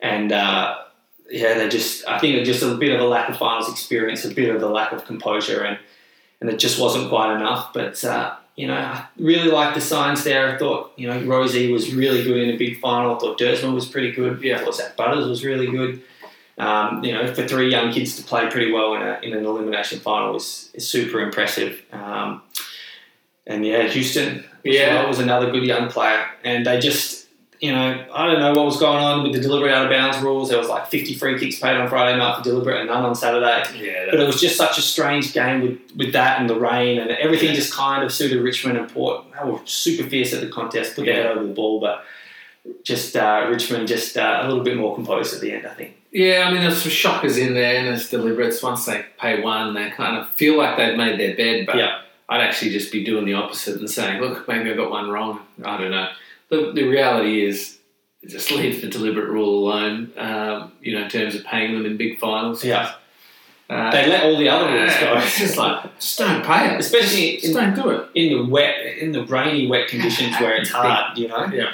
and. 0.00 0.32
Uh, 0.32 0.78
yeah, 1.30 1.54
they 1.54 1.66
just. 1.70 2.06
I 2.06 2.18
think 2.18 2.44
just 2.44 2.62
a 2.62 2.74
bit 2.74 2.92
of 2.92 3.00
a 3.00 3.04
lack 3.04 3.30
of 3.30 3.38
finals 3.38 3.70
experience, 3.70 4.22
a 4.26 4.34
bit 4.34 4.54
of 4.54 4.62
a 4.62 4.66
lack 4.66 4.92
of 4.92 5.06
composure, 5.06 5.62
and 5.62 5.78
and 6.42 6.50
it 6.50 6.58
just 6.58 6.78
wasn't 6.78 7.08
quite 7.08 7.34
enough. 7.34 7.72
But 7.72 8.04
uh, 8.04 8.34
you 8.54 8.66
know, 8.66 8.74
I 8.74 9.06
really 9.16 9.50
liked 9.50 9.74
the 9.74 9.80
signs 9.80 10.24
there. 10.24 10.54
I 10.54 10.58
thought 10.58 10.92
you 10.96 11.08
know 11.08 11.22
Rosie 11.22 11.72
was 11.72 11.94
really 11.94 12.22
good 12.22 12.36
in 12.36 12.54
a 12.54 12.58
big 12.58 12.80
final. 12.80 13.16
I 13.16 13.18
thought 13.18 13.38
Duursma 13.38 13.72
was 13.72 13.86
pretty 13.86 14.12
good. 14.12 14.42
Yeah. 14.42 14.58
I 14.58 14.64
thought 14.64 14.74
Zach 14.74 14.94
Butters 14.94 15.26
was 15.26 15.42
really 15.42 15.70
good. 15.70 16.02
Um, 16.58 17.02
you 17.02 17.12
know, 17.12 17.32
for 17.34 17.46
three 17.48 17.70
young 17.70 17.92
kids 17.92 18.16
to 18.16 18.22
play 18.22 18.48
pretty 18.50 18.70
well 18.72 18.94
in, 18.94 19.02
a, 19.02 19.18
in 19.22 19.32
an 19.32 19.44
elimination 19.44 20.00
final 20.00 20.36
is, 20.36 20.70
is 20.74 20.86
super 20.88 21.20
impressive. 21.20 21.82
Um, 21.92 22.42
and 23.46 23.64
yeah, 23.66 23.88
Houston 23.88 24.44
Yeah. 24.62 24.94
well 25.00 25.08
was 25.08 25.18
another 25.18 25.50
good 25.50 25.64
young 25.64 25.88
player, 25.88 26.24
and 26.44 26.66
they 26.66 26.78
just 26.78 27.22
you 27.62 27.70
know, 27.70 28.04
I 28.12 28.26
don't 28.26 28.40
know 28.40 28.50
what 28.54 28.64
was 28.66 28.76
going 28.76 28.98
on 28.98 29.22
with 29.22 29.34
the 29.34 29.40
deliberate 29.40 29.72
out 29.72 29.84
of 29.84 29.90
bounds 29.90 30.18
rules. 30.18 30.48
There 30.48 30.58
was 30.58 30.68
like 30.68 30.88
50 30.88 31.14
free 31.14 31.38
kicks 31.38 31.60
paid 31.60 31.76
on 31.76 31.88
Friday 31.88 32.18
night 32.18 32.36
for 32.36 32.42
deliberate 32.42 32.80
and 32.80 32.88
none 32.88 33.04
on 33.04 33.14
Saturday. 33.14 33.62
Yeah, 33.78 34.06
But 34.10 34.18
it 34.18 34.26
was 34.26 34.40
just 34.40 34.56
such 34.56 34.78
a 34.78 34.82
strange 34.82 35.32
game 35.32 35.60
with, 35.60 35.78
with 35.96 36.12
that 36.12 36.40
and 36.40 36.50
the 36.50 36.58
rain 36.58 36.98
and 36.98 37.12
everything 37.12 37.54
just 37.54 37.72
kind 37.72 38.02
of 38.02 38.12
suited 38.12 38.42
Richmond 38.42 38.78
and 38.78 38.92
Port. 38.92 39.26
They 39.40 39.48
were 39.48 39.60
super 39.64 40.08
fierce 40.10 40.34
at 40.34 40.40
the 40.40 40.48
contest, 40.48 40.96
put 40.96 41.04
their 41.04 41.14
head 41.14 41.26
over 41.26 41.46
the 41.46 41.54
ball, 41.54 41.78
but 41.78 42.02
just 42.82 43.14
uh, 43.14 43.46
Richmond 43.48 43.86
just 43.86 44.16
uh, 44.16 44.40
a 44.42 44.48
little 44.48 44.64
bit 44.64 44.76
more 44.76 44.96
composed 44.96 45.32
at 45.32 45.40
the 45.40 45.52
end, 45.52 45.64
I 45.64 45.74
think. 45.74 46.01
Yeah, 46.12 46.44
I 46.46 46.52
mean, 46.52 46.60
there's 46.60 46.82
some 46.82 46.90
shockers 46.90 47.38
in 47.38 47.54
there, 47.54 47.76
and 47.78 47.88
there's 47.88 48.10
deliberates. 48.10 48.62
Once 48.62 48.84
they 48.84 49.04
pay 49.18 49.40
one, 49.40 49.74
they 49.74 49.90
kind 49.90 50.16
of 50.18 50.28
feel 50.30 50.56
like 50.58 50.76
they've 50.76 50.96
made 50.96 51.18
their 51.18 51.34
bed, 51.36 51.66
but 51.66 51.76
Yeah. 51.76 52.00
I'd 52.28 52.40
actually 52.42 52.70
just 52.70 52.92
be 52.92 53.02
doing 53.04 53.24
the 53.24 53.34
opposite 53.34 53.78
and 53.78 53.90
saying, 53.90 54.20
look, 54.20 54.46
maybe 54.48 54.70
I 54.70 54.74
got 54.74 54.90
one 54.90 55.10
wrong. 55.10 55.40
I 55.64 55.76
don't 55.78 55.90
know. 55.90 56.08
The, 56.50 56.72
the 56.74 56.84
reality 56.84 57.44
is, 57.44 57.78
just 58.26 58.50
leave 58.52 58.80
the 58.82 58.88
deliberate 58.88 59.28
rule 59.28 59.66
alone, 59.66 60.12
um, 60.16 60.72
you 60.80 60.94
know, 60.96 61.04
in 61.04 61.10
terms 61.10 61.34
of 61.34 61.44
paying 61.44 61.74
them 61.74 61.84
in 61.86 61.96
big 61.96 62.18
finals. 62.20 62.64
Yeah. 62.64 62.94
Uh, 63.68 63.90
They 63.90 64.06
let 64.06 64.24
all 64.24 64.36
the 64.38 64.48
other 64.48 64.70
rules 64.72 64.94
go. 65.00 65.14
it's 65.18 65.38
just 65.38 65.56
like, 65.56 65.98
just 65.98 66.18
don't 66.18 66.44
pay 66.44 66.72
it. 66.74 66.78
Especially 66.80 67.38
just 67.38 67.46
in, 67.48 67.54
don't 67.54 67.74
do 67.74 67.90
it. 67.90 68.08
in 68.14 68.36
the 68.36 68.44
wet, 68.50 68.78
in 68.98 69.12
the 69.12 69.24
rainy, 69.24 69.66
wet 69.66 69.88
conditions 69.88 70.36
where 70.40 70.54
it's 70.56 70.70
hard, 70.70 71.18
you 71.18 71.28
know? 71.28 71.46
Yeah. 71.46 71.72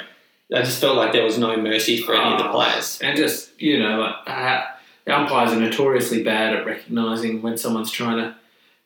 I 0.54 0.62
just 0.62 0.80
felt 0.80 0.96
like 0.96 1.12
there 1.12 1.24
was 1.24 1.38
no 1.38 1.56
mercy 1.56 2.00
for 2.00 2.14
any 2.14 2.32
of 2.32 2.38
the 2.38 2.48
Oh. 2.48 2.52
players. 2.52 2.98
And 3.02 3.16
just, 3.16 3.60
you 3.60 3.78
know, 3.78 4.02
uh, 4.02 4.64
umpires 5.06 5.52
are 5.52 5.60
notoriously 5.60 6.22
bad 6.22 6.54
at 6.54 6.66
recognising 6.66 7.42
when 7.42 7.56
someone's 7.58 7.90
trying 7.90 8.18
to, 8.18 8.34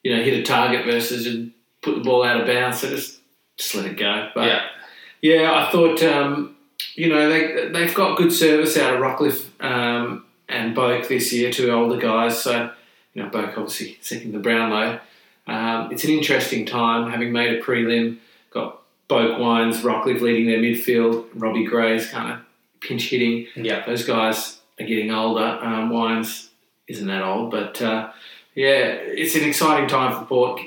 you 0.03 0.15
know, 0.17 0.23
hit 0.23 0.35
a 0.35 0.43
target 0.43 0.85
versus 0.85 1.27
and 1.27 1.53
put 1.81 1.95
the 1.95 2.01
ball 2.01 2.25
out 2.25 2.41
of 2.41 2.47
bounds. 2.47 2.81
So 2.81 2.89
just, 2.89 3.21
just 3.57 3.75
let 3.75 3.87
it 3.87 3.97
go. 3.97 4.31
But 4.35 4.47
yeah. 4.49 4.63
yeah, 5.21 5.53
I 5.55 5.71
thought, 5.71 6.03
um, 6.03 6.57
you 6.95 7.09
know, 7.09 7.29
they, 7.29 7.69
they've 7.69 7.95
got 7.95 8.19
good 8.19 8.33
service 8.33 8.77
out 8.77 8.95
of 8.95 9.01
Rockliff 9.01 9.47
um, 9.65 10.25
and 10.49 10.77
Boak 10.77 11.07
this 11.09 11.33
year, 11.33 11.53
two 11.53 11.71
older 11.71 11.97
guys. 11.97 12.43
So, 12.43 12.71
you 13.15 13.23
know, 13.23 13.29
Boak 13.31 13.51
obviously 13.57 13.99
second 14.01 14.33
the 14.33 14.39
Brownlow. 14.41 14.99
Um, 15.47 15.91
it's 15.93 16.05
an 16.05 16.11
interesting 16.11 16.67
time, 16.67 17.11
having 17.11 17.33
made 17.33 17.55
a 17.55 17.61
prelim, 17.63 18.19
got 18.51 18.82
Boak 19.13 19.39
Wines, 19.39 19.83
Rockliff 19.83 20.21
leading 20.21 20.47
their 20.47 20.59
midfield, 20.59 21.27
Robbie 21.35 21.65
Gray's 21.65 22.09
kind 22.09 22.33
of 22.33 22.39
pinch 22.81 23.11
hitting 23.11 23.47
Yeah. 23.55 23.85
those 23.85 24.05
guys 24.05 24.59
are 24.81 24.87
getting 24.87 25.11
older. 25.11 25.59
Um, 25.63 25.91
Wines 25.91 26.49
isn't 26.89 27.07
that 27.07 27.23
old, 27.23 27.51
but 27.51 27.81
uh, 27.83 28.11
yeah, 28.55 28.79
it's 29.23 29.35
an 29.37 29.45
exciting 29.45 29.89
time 29.89 30.19
for 30.19 30.25
Port, 30.25 30.61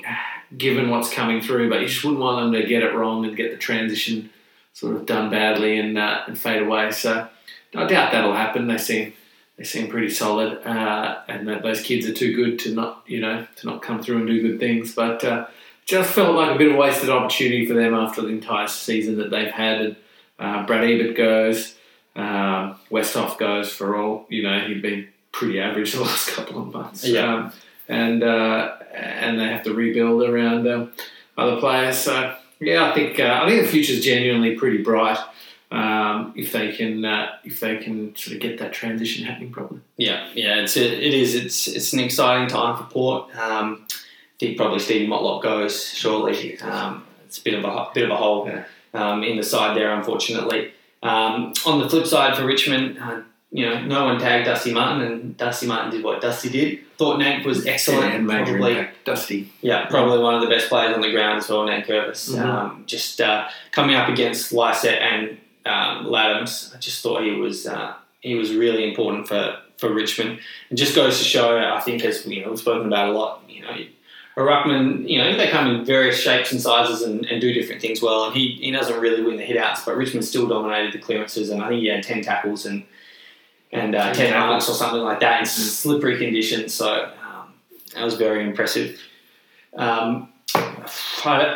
given 0.56 0.90
what's 0.90 1.12
coming 1.12 1.40
through. 1.42 1.68
But 1.70 1.80
you 1.80 1.88
just 1.88 2.02
wouldn't 2.04 2.22
want 2.22 2.52
them 2.52 2.60
to 2.60 2.66
get 2.68 2.82
it 2.82 2.94
wrong 2.94 3.24
and 3.24 3.36
get 3.36 3.50
the 3.50 3.56
transition 3.58 4.30
sort 4.72 4.96
of 4.96 5.06
done 5.06 5.30
badly 5.30 5.78
and 5.78 5.98
uh, 5.98 6.22
and 6.26 6.38
fade 6.38 6.62
away. 6.62 6.90
So 6.92 7.28
I 7.74 7.86
doubt 7.86 8.12
that'll 8.12 8.34
happen. 8.34 8.66
They 8.68 8.78
seem 8.78 9.12
they 9.58 9.64
seem 9.64 9.88
pretty 9.88 10.10
solid, 10.10 10.58
uh, 10.66 11.20
and 11.28 11.46
that 11.48 11.62
those 11.62 11.80
kids 11.82 12.06
are 12.08 12.12
too 12.14 12.34
good 12.34 12.58
to 12.60 12.74
not 12.74 13.02
you 13.06 13.20
know 13.20 13.46
to 13.56 13.66
not 13.66 13.82
come 13.82 14.02
through 14.02 14.18
and 14.18 14.26
do 14.26 14.40
good 14.42 14.58
things. 14.60 14.94
But 14.94 15.22
uh, 15.24 15.46
just 15.86 16.12
felt 16.12 16.34
like 16.34 16.54
a 16.54 16.58
bit 16.58 16.72
of 16.72 16.76
wasted 16.76 17.08
opportunity 17.08 17.64
for 17.64 17.74
them 17.74 17.94
after 17.94 18.20
the 18.20 18.28
entire 18.28 18.66
season 18.66 19.18
that 19.18 19.30
they've 19.30 19.50
had. 19.50 19.80
And 19.80 19.96
uh, 20.38 20.66
Brad 20.66 20.84
Ebert 20.84 21.16
goes. 21.16 21.76
Um, 22.16 22.76
Westhoff 22.90 23.38
goes 23.38 23.70
for 23.70 23.96
all 23.96 24.26
you 24.28 24.42
know. 24.42 24.60
He'd 24.60 24.82
been 24.82 25.08
pretty 25.32 25.60
average 25.60 25.92
the 25.94 26.00
last 26.00 26.30
couple 26.30 26.62
of 26.62 26.72
months. 26.72 27.06
Yeah. 27.06 27.34
Um, 27.34 27.52
and 27.88 28.22
uh, 28.22 28.76
and 28.92 29.38
they 29.38 29.44
have 29.44 29.62
to 29.64 29.74
rebuild 29.74 30.22
around 30.22 30.66
um, 30.66 30.92
other 31.38 31.60
players. 31.60 31.98
So 31.98 32.34
yeah, 32.60 32.90
I 32.90 32.94
think 32.94 33.20
uh, 33.20 33.40
I 33.42 33.48
think 33.48 33.62
the 33.62 33.68
future's 33.68 34.04
genuinely 34.04 34.56
pretty 34.56 34.82
bright 34.82 35.18
um, 35.70 36.32
if 36.36 36.52
they 36.52 36.72
can 36.72 37.04
uh, 37.04 37.32
if 37.44 37.60
they 37.60 37.76
can 37.76 38.16
sort 38.16 38.36
of 38.36 38.42
get 38.42 38.58
that 38.58 38.72
transition 38.72 39.24
happening 39.24 39.52
properly. 39.52 39.80
Yeah, 39.96 40.28
yeah, 40.34 40.56
it's 40.56 40.76
it 40.76 41.14
is. 41.14 41.34
It's 41.34 41.68
it's 41.68 41.92
an 41.92 42.00
exciting 42.00 42.48
time 42.48 42.76
for 42.76 42.84
Port. 42.84 43.36
Um, 43.36 43.86
think 44.38 44.56
probably 44.56 44.78
Stevie 44.78 45.06
Motlop 45.06 45.42
goes 45.42 45.88
shortly. 45.92 46.58
Um, 46.60 47.04
it's 47.24 47.38
a 47.38 47.42
bit 47.42 47.54
of 47.54 47.64
a 47.64 47.86
bit 47.94 48.04
of 48.04 48.10
a 48.10 48.16
hole 48.16 48.46
Yeah. 48.48 48.64
um, 48.94 49.22
in 49.22 49.36
the 49.36 49.42
side 49.42 49.76
there, 49.76 49.94
unfortunately. 49.94 50.72
Um, 51.02 51.52
on 51.64 51.80
the 51.80 51.88
flip 51.88 52.06
side 52.06 52.36
for 52.36 52.44
Richmond, 52.44 52.98
uh, 52.98 53.20
you 53.52 53.64
know, 53.64 53.80
no 53.84 54.04
one 54.06 54.18
tagged 54.18 54.46
Dusty 54.46 54.72
Martin, 54.72 55.02
and 55.02 55.36
Dusty 55.36 55.66
Martin 55.66 55.90
did 55.90 56.02
what 56.04 56.20
Dusty 56.20 56.48
did. 56.48 56.80
Thought 56.98 57.20
Nank 57.20 57.44
was 57.44 57.66
excellent. 57.66 58.14
and 58.14 58.26
major 58.26 58.52
probably, 58.56 58.72
impact. 58.72 59.04
Dusty. 59.04 59.52
yeah, 59.60 59.86
probably 59.86 60.18
one 60.18 60.34
of 60.34 60.40
the 60.40 60.48
best 60.48 60.68
players 60.68 60.94
on 60.94 61.00
the 61.00 61.10
ground 61.12 61.38
as 61.38 61.48
well, 61.48 61.60
Nankervis. 61.66 62.30
Mhm. 62.34 62.40
Um, 62.44 62.82
just 62.86 63.20
uh, 63.20 63.48
coming 63.70 63.94
up 63.94 64.08
against 64.08 64.52
Lycett 64.52 64.98
and 65.00 65.38
um, 65.64 66.06
Ladhams, 66.06 66.74
I 66.74 66.78
just 66.78 67.02
thought 67.02 67.22
he 67.22 67.32
was 67.32 67.66
uh, 67.66 67.94
he 68.20 68.34
was 68.34 68.54
really 68.54 68.88
important 68.88 69.28
for, 69.28 69.58
for 69.78 69.92
Richmond. 69.92 70.40
It 70.70 70.74
just 70.74 70.94
goes 70.96 71.18
to 71.18 71.24
show, 71.24 71.58
I 71.58 71.80
think, 71.80 72.04
as 72.04 72.26
you 72.26 72.42
know, 72.42 72.50
we've 72.50 72.58
spoken 72.58 72.86
about 72.86 73.08
a 73.10 73.12
lot. 73.12 73.42
You 73.48 73.62
know, 73.62 73.76
a 74.36 74.40
ruckman, 74.40 75.08
you 75.08 75.18
know, 75.18 75.36
they 75.36 75.48
come 75.48 75.66
in 75.66 75.84
various 75.84 76.20
shapes 76.20 76.52
and 76.52 76.60
sizes 76.60 77.02
and, 77.02 77.24
and 77.24 77.40
do 77.40 77.52
different 77.54 77.80
things 77.80 78.02
well. 78.02 78.26
And 78.26 78.36
he, 78.36 78.58
he 78.60 78.70
doesn't 78.70 79.00
really 79.00 79.22
win 79.22 79.36
the 79.36 79.46
hitouts, 79.46 79.84
but 79.84 79.96
Richmond 79.96 80.24
still 80.26 80.46
dominated 80.46 80.92
the 80.92 80.98
clearances, 80.98 81.48
and 81.50 81.62
I 81.62 81.68
think 81.68 81.80
he 81.80 81.88
had 81.88 82.02
ten 82.02 82.22
tackles 82.22 82.66
and 82.66 82.84
and 83.72 83.94
uh, 83.94 84.12
10 84.12 84.14
ten 84.14 84.40
marks 84.40 84.68
or 84.68 84.74
something 84.74 85.00
like 85.00 85.20
that 85.20 85.40
in 85.40 85.46
slippery 85.46 86.18
conditions. 86.18 86.72
So 86.72 87.12
um, 87.26 87.54
that 87.94 88.04
was 88.04 88.14
very 88.14 88.44
impressive. 88.44 89.00
Um, 89.76 90.32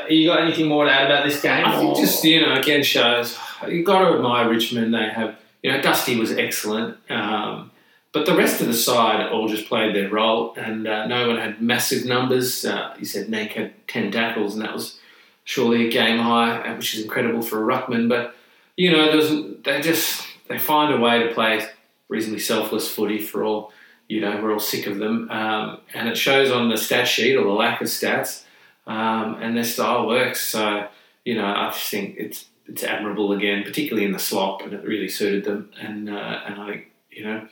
you 0.08 0.26
got 0.26 0.40
anything 0.40 0.66
more 0.66 0.84
to 0.84 0.90
add 0.90 1.06
about 1.06 1.24
this 1.24 1.40
game? 1.40 1.64
I 1.64 1.78
think 1.78 1.96
or- 1.96 2.00
just 2.00 2.24
you 2.24 2.40
know 2.40 2.54
again 2.54 2.82
shows 2.82 3.38
you've 3.68 3.86
got 3.86 4.00
to 4.08 4.16
admire 4.16 4.48
Richmond. 4.48 4.92
They 4.94 5.08
have 5.08 5.36
you 5.62 5.70
know 5.70 5.80
Dusty 5.80 6.16
was 6.16 6.32
excellent, 6.32 6.96
um, 7.08 7.69
but 8.12 8.26
the 8.26 8.36
rest 8.36 8.60
of 8.60 8.66
the 8.66 8.74
side 8.74 9.30
all 9.30 9.48
just 9.48 9.68
played 9.68 9.94
their 9.94 10.10
role, 10.10 10.54
and 10.56 10.86
uh, 10.86 11.06
no 11.06 11.28
one 11.28 11.38
had 11.38 11.62
massive 11.62 12.04
numbers. 12.04 12.64
Uh, 12.64 12.94
you 12.98 13.04
said 13.04 13.28
Nank 13.28 13.52
had 13.52 13.72
ten 13.86 14.10
tackles, 14.10 14.54
and 14.54 14.64
that 14.64 14.74
was 14.74 14.98
surely 15.44 15.86
a 15.86 15.90
game 15.90 16.18
high, 16.18 16.58
uh, 16.58 16.76
which 16.76 16.94
is 16.94 17.02
incredible 17.02 17.42
for 17.42 17.62
a 17.62 17.74
ruckman. 17.74 18.08
But 18.08 18.34
you 18.76 18.90
know, 18.90 19.12
there's 19.12 19.62
they 19.62 19.80
just 19.80 20.26
they 20.48 20.58
find 20.58 20.92
a 20.92 20.98
way 20.98 21.22
to 21.22 21.34
play 21.34 21.64
reasonably 22.08 22.40
selfless 22.40 22.90
footy 22.90 23.18
for 23.18 23.44
all. 23.44 23.72
You 24.08 24.20
know, 24.20 24.42
we're 24.42 24.52
all 24.52 24.58
sick 24.58 24.88
of 24.88 24.98
them, 24.98 25.30
um, 25.30 25.78
and 25.94 26.08
it 26.08 26.16
shows 26.16 26.50
on 26.50 26.68
the 26.68 26.76
stat 26.76 27.06
sheet 27.06 27.36
or 27.36 27.44
the 27.44 27.50
lack 27.50 27.80
of 27.80 27.86
stats. 27.86 28.44
Um, 28.86 29.36
and 29.40 29.56
their 29.56 29.62
style 29.62 30.08
works. 30.08 30.40
So 30.40 30.88
you 31.24 31.36
know, 31.36 31.46
I 31.46 31.70
just 31.70 31.88
think 31.90 32.16
it's 32.18 32.46
it's 32.66 32.82
admirable 32.82 33.32
again, 33.32 33.62
particularly 33.62 34.04
in 34.04 34.12
the 34.12 34.18
slop, 34.18 34.62
and 34.62 34.72
it 34.72 34.84
really 34.84 35.08
suited 35.08 35.44
them. 35.44 35.70
And 35.80 36.08
uh, 36.08 36.40
and 36.46 36.60
I 36.60 36.66
think 36.68 36.86
you 37.10 37.24
know, 37.24 37.48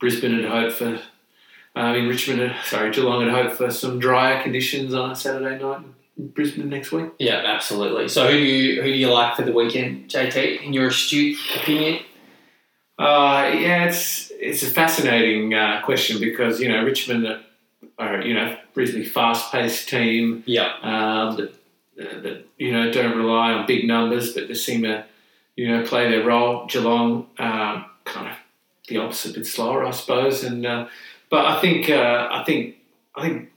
Brisbane 0.00 0.42
had 0.42 0.50
hoped 0.50 0.74
for. 0.74 1.00
I 1.74 1.92
mean, 1.92 2.08
Richmond, 2.08 2.40
had, 2.40 2.64
sorry, 2.64 2.90
Geelong 2.90 3.26
had 3.26 3.32
hoped 3.32 3.56
for 3.56 3.70
some 3.70 3.98
drier 3.98 4.42
conditions 4.42 4.94
on 4.94 5.10
a 5.10 5.16
Saturday 5.16 5.62
night 5.62 5.82
in 6.16 6.28
Brisbane 6.28 6.70
next 6.70 6.90
week. 6.90 7.10
Yeah, 7.18 7.42
absolutely. 7.44 8.08
So 8.08 8.26
who 8.30 8.38
do 8.38 8.44
you 8.44 8.82
who 8.82 8.92
do 8.92 8.96
you 8.96 9.12
like 9.12 9.36
for 9.36 9.42
the 9.42 9.52
weekend, 9.52 10.08
JT? 10.08 10.62
In 10.62 10.72
your 10.72 10.88
astute 10.88 11.38
opinion? 11.54 12.02
Uh, 12.98 13.50
yeah, 13.54 13.84
it's 13.84 14.32
it's 14.40 14.62
a 14.62 14.70
fascinating 14.70 15.52
uh, 15.52 15.82
question 15.84 16.18
because 16.18 16.60
you 16.60 16.68
know 16.68 16.82
Richmond 16.82 17.42
are, 17.98 18.22
you 18.22 18.34
know 18.34 18.56
reasonably 18.74 19.06
fast 19.06 19.52
paced 19.52 19.88
team. 19.88 20.42
Yeah, 20.46 20.72
um, 20.82 21.36
that, 21.36 21.50
uh, 22.00 22.20
that 22.20 22.46
you 22.56 22.72
know 22.72 22.90
don't 22.90 23.16
rely 23.16 23.52
on 23.52 23.66
big 23.66 23.86
numbers, 23.86 24.32
but 24.32 24.48
just 24.48 24.64
seem 24.64 24.82
to 24.82 25.04
you 25.56 25.68
know 25.68 25.84
play 25.84 26.08
their 26.10 26.24
role. 26.24 26.66
Geelong, 26.66 27.26
um, 27.38 27.84
kind 28.04 28.28
of 28.28 28.36
the 28.88 28.98
opposite, 28.98 29.32
a 29.32 29.34
bit 29.40 29.46
slower, 29.46 29.84
I 29.84 29.90
suppose. 29.90 30.44
And 30.44 30.64
uh, 30.64 30.88
but 31.30 31.44
I 31.44 31.60
think 31.60 31.90
uh, 31.90 32.28
I 32.30 32.44
think 32.44 32.76
I 33.14 33.22
think 33.22 33.50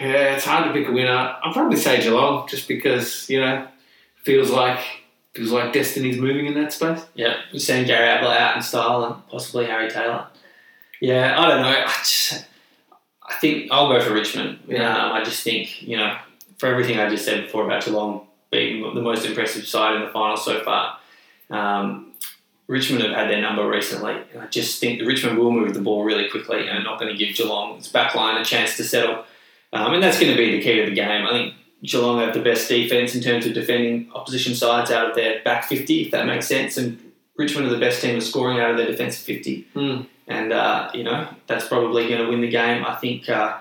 yeah, 0.00 0.34
it's 0.34 0.44
hard 0.44 0.66
to 0.66 0.72
pick 0.72 0.88
a 0.88 0.92
winner. 0.92 1.36
I'll 1.42 1.52
probably 1.52 1.76
say 1.76 2.00
Geelong, 2.00 2.48
just 2.48 2.68
because 2.68 3.28
you 3.28 3.40
know 3.40 3.66
feels 4.24 4.50
like 4.50 4.80
feels 5.34 5.52
like 5.52 5.72
destiny's 5.72 6.18
moving 6.18 6.46
in 6.46 6.54
that 6.54 6.72
space. 6.72 7.04
yeah. 7.14 7.36
You 7.52 7.60
send 7.60 7.86
Gary 7.86 8.08
Ablett 8.08 8.36
out 8.40 8.56
in 8.56 8.62
style 8.62 9.04
and 9.04 9.28
possibly 9.28 9.66
Harry 9.66 9.88
Taylor. 9.90 10.26
Yeah, 11.00 11.38
I 11.38 11.48
don't 11.48 11.62
know. 11.62 11.68
I 11.68 11.86
just 11.98 12.44
I 13.22 13.36
think 13.36 13.70
I'll 13.70 13.88
go 13.88 14.00
for 14.00 14.12
Richmond. 14.12 14.60
Yeah. 14.66 14.96
Um, 14.96 15.12
I 15.12 15.22
just 15.22 15.42
think 15.42 15.82
you 15.82 15.96
know 15.96 16.16
for 16.58 16.66
everything 16.66 16.98
I 16.98 17.08
just 17.08 17.24
said 17.24 17.44
before 17.44 17.64
about 17.64 17.84
Geelong 17.84 18.26
being 18.50 18.82
the 18.94 19.02
most 19.02 19.26
impressive 19.26 19.66
side 19.66 19.96
in 19.96 20.02
the 20.02 20.10
final 20.10 20.36
so 20.36 20.62
far. 20.64 20.98
Um, 21.50 22.07
Richmond 22.68 23.02
have 23.02 23.16
had 23.16 23.30
their 23.30 23.40
number 23.40 23.66
recently, 23.66 24.14
and 24.32 24.42
I 24.42 24.46
just 24.46 24.78
think 24.78 25.00
that 25.00 25.06
Richmond 25.06 25.38
will 25.38 25.50
move 25.50 25.72
the 25.72 25.80
ball 25.80 26.04
really 26.04 26.28
quickly 26.28 26.68
and 26.68 26.78
are 26.78 26.82
not 26.82 27.00
going 27.00 27.10
to 27.10 27.16
give 27.16 27.34
Geelong's 27.34 27.90
backline 27.90 28.38
a 28.38 28.44
chance 28.44 28.76
to 28.76 28.84
settle. 28.84 29.24
Um, 29.72 29.94
and 29.94 30.02
that's 30.02 30.20
going 30.20 30.30
to 30.30 30.36
be 30.36 30.52
the 30.52 30.62
key 30.62 30.80
to 30.80 30.86
the 30.86 30.94
game. 30.94 31.26
I 31.26 31.30
think 31.30 31.54
Geelong 31.82 32.20
have 32.20 32.34
the 32.34 32.42
best 32.42 32.68
defence 32.68 33.14
in 33.14 33.22
terms 33.22 33.46
of 33.46 33.54
defending 33.54 34.10
opposition 34.14 34.54
sides 34.54 34.90
out 34.90 35.08
of 35.08 35.16
their 35.16 35.42
back 35.44 35.64
50, 35.64 36.02
if 36.02 36.10
that 36.10 36.26
makes 36.26 36.46
sense. 36.46 36.76
And 36.76 37.12
Richmond 37.36 37.66
are 37.68 37.70
the 37.70 37.78
best 37.78 38.02
team 38.02 38.16
of 38.16 38.22
scoring 38.22 38.60
out 38.60 38.70
of 38.70 38.76
their 38.76 38.86
defensive 38.86 39.24
50. 39.24 39.62
Hmm. 39.72 40.00
And, 40.26 40.52
uh, 40.52 40.90
you 40.92 41.04
know, 41.04 41.26
that's 41.46 41.66
probably 41.68 42.06
going 42.06 42.22
to 42.22 42.28
win 42.28 42.42
the 42.42 42.50
game. 42.50 42.84
I 42.84 42.96
think, 42.96 43.30
uh, 43.30 43.58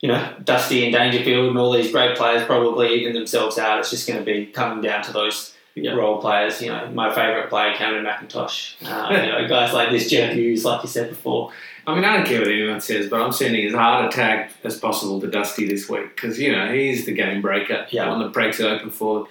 you 0.00 0.08
know, 0.08 0.34
Dusty 0.44 0.84
and 0.84 0.92
Dangerfield 0.92 1.48
and 1.48 1.58
all 1.58 1.72
these 1.72 1.90
great 1.90 2.16
players 2.16 2.44
probably 2.44 2.94
even 3.00 3.14
themselves 3.14 3.58
out. 3.58 3.80
It's 3.80 3.90
just 3.90 4.06
going 4.06 4.20
to 4.20 4.24
be 4.24 4.46
coming 4.46 4.82
down 4.82 5.02
to 5.04 5.12
those 5.12 5.55
Yeah. 5.76 5.92
role 5.92 6.20
players. 6.20 6.60
You 6.62 6.70
know, 6.70 6.90
my 6.92 7.14
favourite 7.14 7.48
player, 7.50 7.74
Cameron 7.74 8.04
McIntosh. 8.06 8.82
Um, 8.90 9.12
you 9.12 9.30
know, 9.30 9.46
guys 9.46 9.72
like 9.74 9.90
this, 9.90 10.08
Jeff 10.10 10.32
Hughes, 10.34 10.64
like 10.64 10.82
you 10.82 10.88
said 10.88 11.10
before. 11.10 11.52
I 11.86 11.94
mean, 11.94 12.02
I 12.04 12.16
don't 12.16 12.26
care 12.26 12.40
what 12.40 12.48
anyone 12.48 12.80
says, 12.80 13.08
but 13.08 13.20
I'm 13.20 13.30
sending 13.30 13.64
as 13.66 13.74
hard 13.74 14.06
a 14.06 14.08
tag 14.08 14.50
as 14.64 14.78
possible 14.80 15.20
to 15.20 15.26
Dusty 15.28 15.68
this 15.68 15.88
week 15.88 16.16
because 16.16 16.40
you 16.40 16.50
know 16.50 16.72
he's 16.72 17.04
the 17.06 17.12
game 17.12 17.40
breaker, 17.42 17.86
Yeah. 17.90 18.06
the 18.06 18.10
one 18.10 18.20
that 18.20 18.32
breaks 18.32 18.58
it 18.58 18.64
open 18.64 18.90
for. 18.90 19.28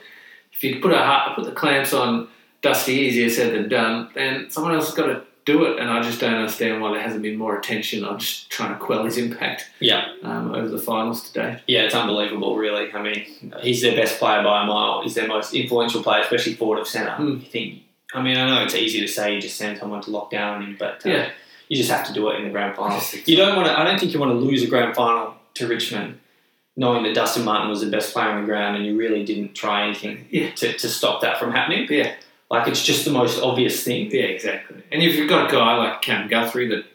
If 0.54 0.64
you 0.64 0.80
put 0.80 0.92
a 0.94 1.34
put 1.36 1.44
the 1.46 1.52
clamps 1.52 1.94
on 1.94 2.30
Dusty, 2.62 2.94
easier 2.94 3.30
said 3.30 3.54
than 3.54 3.68
done, 3.68 4.10
then 4.16 4.50
someone 4.50 4.74
else 4.74 4.86
has 4.86 4.96
got 4.96 5.08
to 5.08 5.24
do 5.46 5.66
it, 5.66 5.80
and 5.80 5.90
I 5.90 6.02
just 6.02 6.20
don't 6.20 6.34
understand 6.34 6.82
why 6.82 6.92
there 6.92 7.02
hasn't 7.02 7.22
been 7.22 7.38
more 7.38 7.58
attention. 7.58 8.04
I'm 8.04 8.18
just 8.18 8.50
trying 8.50 8.74
to 8.74 8.80
quell 8.84 9.04
his 9.06 9.18
impact 9.18 9.70
Yeah. 9.80 10.06
um, 10.24 10.54
over 10.56 10.68
the 10.68 10.80
finals 10.80 11.30
today. 11.30 11.60
Yeah, 11.68 11.82
it's 11.84 11.94
unbelievable, 11.96 12.58
really. 12.58 12.92
I 12.92 13.02
mean, 13.02 13.26
he's 13.62 13.82
their 13.82 13.96
best 13.96 14.18
player 14.18 14.42
by 14.44 14.64
a 14.64 14.66
mile. 14.66 15.02
He's 15.04 15.14
their 15.14 15.28
most 15.28 15.54
influential 15.54 16.02
player, 16.02 16.22
especially 16.22 16.56
forward 16.56 16.80
of 16.80 16.88
centre. 16.88 17.16
You 17.24 17.40
think? 17.40 17.84
I 18.14 18.22
mean, 18.24 18.38
I 18.38 18.48
know 18.48 18.64
it's 18.64 18.76
easy 18.76 19.02
to 19.02 19.08
say 19.08 19.36
you 19.36 19.42
just 19.42 19.58
send 19.58 19.78
someone 19.78 20.02
to 20.02 20.10
lock 20.12 20.32
down 20.32 20.62
him, 20.64 20.76
but 20.80 21.06
uh, 21.06 21.10
Yeah. 21.10 21.30
you 21.70 21.78
just 21.78 21.92
have 21.92 22.08
to 22.08 22.14
do 22.14 22.30
it 22.30 22.38
in 22.38 22.46
the 22.46 22.50
grand 22.50 22.76
final. 22.76 23.00
You 23.26 23.36
don't 23.38 23.56
want 23.56 23.68
to. 23.68 23.80
I 23.80 23.84
don't 23.84 24.00
think 24.00 24.14
you 24.14 24.20
want 24.20 24.32
to 24.32 24.38
lose 24.38 24.64
a 24.64 24.68
grand 24.68 24.96
final 24.96 25.36
to 25.56 25.68
Richmond, 25.68 26.18
knowing 26.76 27.04
that 27.04 27.14
Dustin 27.14 27.44
Martin 27.46 27.70
was 27.70 27.82
the 27.82 27.90
best 27.92 28.14
player 28.14 28.30
on 28.30 28.42
the 28.42 28.48
ground, 28.48 28.78
and 28.78 28.86
you 28.86 28.98
really 28.98 29.24
didn't 29.24 29.54
try 29.54 29.84
anything 29.86 30.28
Yeah. 30.32 30.50
to, 30.56 30.74
to 30.74 30.90
stop 30.90 31.22
that 31.22 31.38
from 31.40 31.52
happening. 31.52 31.88
Yeah. 31.90 32.14
Like 32.60 32.68
it's 32.68 32.84
just 32.84 33.06
the 33.06 33.12
most 33.12 33.42
obvious 33.42 33.84
thing. 33.84 34.10
Yeah, 34.12 34.24
exactly. 34.24 34.84
And 34.92 35.02
if 35.02 35.16
you've 35.16 35.30
got 35.30 35.50
a 35.50 35.52
guy 35.52 35.78
like 35.78 36.02
Cam 36.02 36.28
Guthrie 36.28 36.68
that 36.70 36.86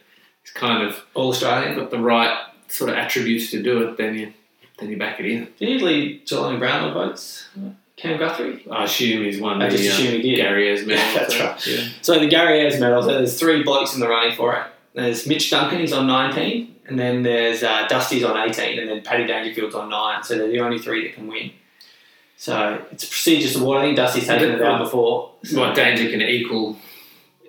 is 0.44 0.50
kind 0.52 0.82
of 0.86 1.04
All 1.14 1.30
Australian. 1.30 1.76
got 1.76 1.90
the 1.90 1.98
right 1.98 2.36
sort 2.68 2.90
of 2.90 2.96
attributes 2.96 3.50
to 3.50 3.62
do 3.62 3.82
it, 3.88 3.96
then 3.96 4.16
you 4.16 4.32
then 4.78 4.90
you 4.90 4.96
back 4.96 5.20
it 5.20 5.26
in. 5.26 5.48
Did 5.58 5.68
he 5.68 5.78
lead 5.78 6.26
Geelong 6.26 6.58
Brownlow 6.58 6.94
votes? 6.94 7.48
Cam 7.96 8.18
Guthrie. 8.18 8.66
I 8.70 8.84
assume 8.84 9.24
he's 9.24 9.40
won 9.40 9.60
I 9.60 9.68
the 9.68 9.76
just 9.76 9.90
uh, 9.90 9.92
assume 10.02 10.20
he 10.20 10.30
did. 10.30 10.36
Gary 10.36 10.68
Ayres 10.68 10.86
medal. 10.86 11.14
That's 11.14 11.36
so, 11.36 11.44
right. 11.44 11.66
Yeah. 11.66 11.88
So 12.00 12.18
the 12.18 12.28
Gary 12.28 12.60
Ayres 12.60 12.80
medal, 12.80 13.02
so 13.02 13.08
there's 13.08 13.38
three 13.38 13.62
blokes 13.62 13.94
in 13.94 14.00
the 14.00 14.08
running 14.08 14.34
for 14.34 14.56
it. 14.56 14.66
There's 14.94 15.26
Mitch 15.26 15.50
Duncan, 15.50 15.80
he's 15.80 15.92
on 15.92 16.06
19, 16.06 16.76
and 16.86 16.98
then 16.98 17.22
there's 17.22 17.62
uh, 17.62 17.86
Dusty's 17.88 18.24
on 18.24 18.36
18, 18.36 18.78
and 18.78 18.88
then 18.88 19.02
Paddy 19.02 19.26
Dangerfield's 19.26 19.74
on 19.74 19.90
9. 19.90 20.24
So 20.24 20.36
they're 20.36 20.48
the 20.48 20.60
only 20.60 20.78
three 20.78 21.06
that 21.06 21.14
can 21.14 21.28
win. 21.28 21.52
So 22.40 22.82
it's 22.90 23.04
a 23.04 23.06
prestigious 23.06 23.54
award. 23.56 23.82
I 23.82 23.82
think 23.84 23.96
Dusty's 23.98 24.26
taken 24.26 24.52
it 24.52 24.62
out 24.62 24.78
before. 24.82 25.32
What 25.52 25.74
danger 25.74 26.08
can 26.08 26.22
equal? 26.22 26.74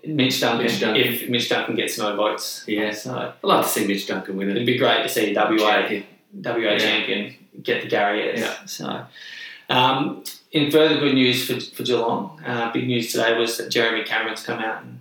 Mitch 0.04 0.42
Duncan, 0.42 0.66
Mitch 0.66 0.82
Duncan. 0.82 1.02
if 1.02 1.30
Mitch 1.30 1.48
Duncan 1.48 1.76
gets 1.76 1.98
no 1.98 2.14
votes. 2.18 2.66
Yeah. 2.68 2.92
So 2.92 3.16
I'd 3.16 3.34
love 3.42 3.64
to 3.64 3.72
see 3.72 3.88
Mitch 3.88 4.06
Duncan 4.06 4.36
win 4.36 4.50
it. 4.50 4.58
It'd 4.58 4.66
be 4.66 4.78
great 4.78 5.04
to 5.04 5.08
see 5.08 5.34
WA 5.34 5.48
Champion. 5.58 6.04
WA 6.34 6.58
Yeah. 6.74 6.78
champion 6.78 7.36
get 7.64 7.84
the 7.84 7.88
Gary 7.88 8.22
Ayres. 8.24 8.40
Yeah. 8.42 8.66
So, 8.66 9.06
um, 9.70 10.26
in 10.52 10.70
further 10.72 11.00
good 11.00 11.14
news 11.14 11.46
for, 11.48 11.58
for 11.74 11.84
Geelong, 11.84 12.42
uh, 12.46 12.70
big 12.74 12.86
news 12.86 13.14
today 13.14 13.38
was 13.38 13.58
that 13.60 13.70
Jeremy 13.72 14.04
Cameron's 14.04 14.44
come 14.44 14.60
out 14.60 14.84
and 14.84 15.00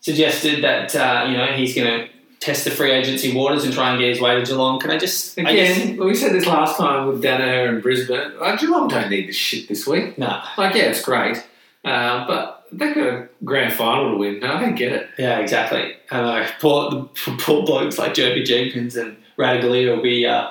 suggested 0.00 0.62
that 0.62 0.94
uh, 0.94 1.24
you 1.26 1.38
know 1.38 1.46
he's 1.54 1.74
going 1.74 1.86
to 2.00 2.08
test 2.40 2.64
the 2.64 2.70
free 2.70 2.90
agency 2.90 3.34
waters 3.34 3.64
and 3.64 3.72
try 3.72 3.90
and 3.90 3.98
get 3.98 4.08
his 4.10 4.20
way 4.20 4.34
to 4.34 4.42
Geelong. 4.44 4.78
Can 4.78 4.90
I 4.90 4.98
just 4.98 5.38
I 5.38 5.42
guess- 5.54 5.76
Again, 5.78 5.96
we 5.98 6.14
said 6.14 6.32
this 6.32 6.46
last 6.46 6.76
time 6.76 7.06
with 7.08 7.22
Daniher 7.22 7.68
and 7.68 7.82
Brisbane. 7.82 8.38
Like, 8.38 8.60
Geelong 8.60 8.88
don't 8.88 9.10
need 9.10 9.28
this 9.28 9.36
shit 9.36 9.68
this 9.68 9.86
week. 9.86 10.16
no, 10.18 10.40
Like, 10.58 10.74
yeah, 10.74 10.84
it's 10.84 11.02
great, 11.02 11.38
uh, 11.84 12.26
but 12.26 12.66
they 12.72 12.92
got 12.92 13.06
a 13.06 13.28
grand 13.44 13.72
final 13.72 14.10
to 14.12 14.16
win. 14.18 14.40
No, 14.40 14.52
I 14.52 14.60
don't 14.60 14.74
get 14.74 14.92
it. 14.92 15.08
yeah, 15.18 15.38
exactly. 15.38 15.94
I 16.10 16.20
know 16.20 16.46
poor 16.60 16.90
the 16.90 17.02
poor 17.38 17.64
blokes 17.64 17.98
like 17.98 18.14
Jeremy 18.14 18.42
Jenkins 18.42 18.96
and 18.96 19.16
Ratugolea 19.38 19.94
will 19.96 20.02
be. 20.02 20.26
Uh, 20.26 20.50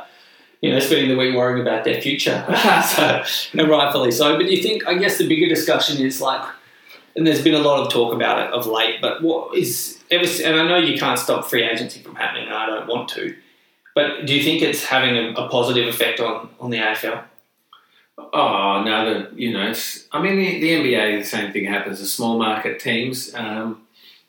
you 0.61 0.71
know, 0.71 0.79
spending 0.79 1.09
the 1.09 1.15
week 1.17 1.35
worrying 1.35 1.61
about 1.61 1.83
their 1.83 2.01
future. 2.01 2.43
so, 2.95 3.23
and 3.59 3.69
rightfully 3.69 4.09
so. 4.09 4.35
But 4.35 4.49
you 4.49 4.63
think, 4.63 4.87
I 4.87 4.95
guess 4.95 5.19
the 5.19 5.27
bigger 5.27 5.47
discussion 5.47 6.03
is 6.03 6.19
like, 6.21 6.41
and 7.15 7.27
there's 7.27 7.43
been 7.43 7.53
a 7.53 7.59
lot 7.59 7.85
of 7.85 7.91
talk 7.93 8.13
about 8.15 8.39
it 8.47 8.51
of 8.51 8.65
late, 8.65 8.99
but 8.99 9.21
what 9.21 9.55
is, 9.55 9.94
ever, 10.11 10.25
and 10.43 10.55
I 10.59 10.67
know 10.67 10.77
you 10.77 10.97
can't 10.97 11.19
stop 11.19 11.45
free 11.45 11.63
agency 11.63 12.01
from 12.01 12.15
happening, 12.15 12.47
and 12.47 12.53
I 12.53 12.65
don't 12.67 12.87
want 12.87 13.09
to, 13.09 13.35
but 13.95 14.25
do 14.25 14.35
you 14.35 14.43
think 14.43 14.61
it's 14.61 14.85
having 14.85 15.15
a, 15.15 15.31
a 15.31 15.49
positive 15.49 15.87
effect 15.87 16.19
on, 16.19 16.49
on 16.59 16.69
the 16.69 16.77
AFL? 16.77 17.23
Oh 18.17 18.83
no, 18.83 19.05
the 19.05 19.35
you 19.35 19.53
know, 19.53 19.73
I 20.11 20.21
mean 20.21 20.37
the, 20.37 20.59
the 20.59 20.71
NBA 20.71 21.19
the 21.19 21.25
same 21.25 21.51
thing 21.51 21.65
happens. 21.65 21.99
The 21.99 22.05
small 22.05 22.37
market 22.37 22.79
teams 22.79 23.33
um, 23.35 23.81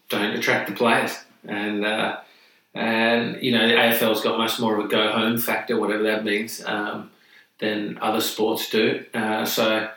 don't 0.09 0.33
attract 0.37 0.69
the 0.69 0.75
players, 0.75 1.17
and 1.45 1.85
uh, 1.85 2.19
and 2.75 3.43
you 3.43 3.53
know 3.53 3.67
the 3.69 3.75
AFL's 3.75 4.23
got 4.23 4.39
much 4.39 4.59
more 4.59 4.79
of 4.79 4.85
a 4.85 4.89
go 4.89 5.13
home 5.13 5.39
factor, 5.39 5.79
whatever 5.79 6.03
that 6.05 6.25
means, 6.25 6.65
um, 6.65 7.11
than 7.59 7.99
other 7.99 8.21
sports 8.21 8.69
do. 8.71 9.05
Uh, 9.15 9.45
so 9.45 9.89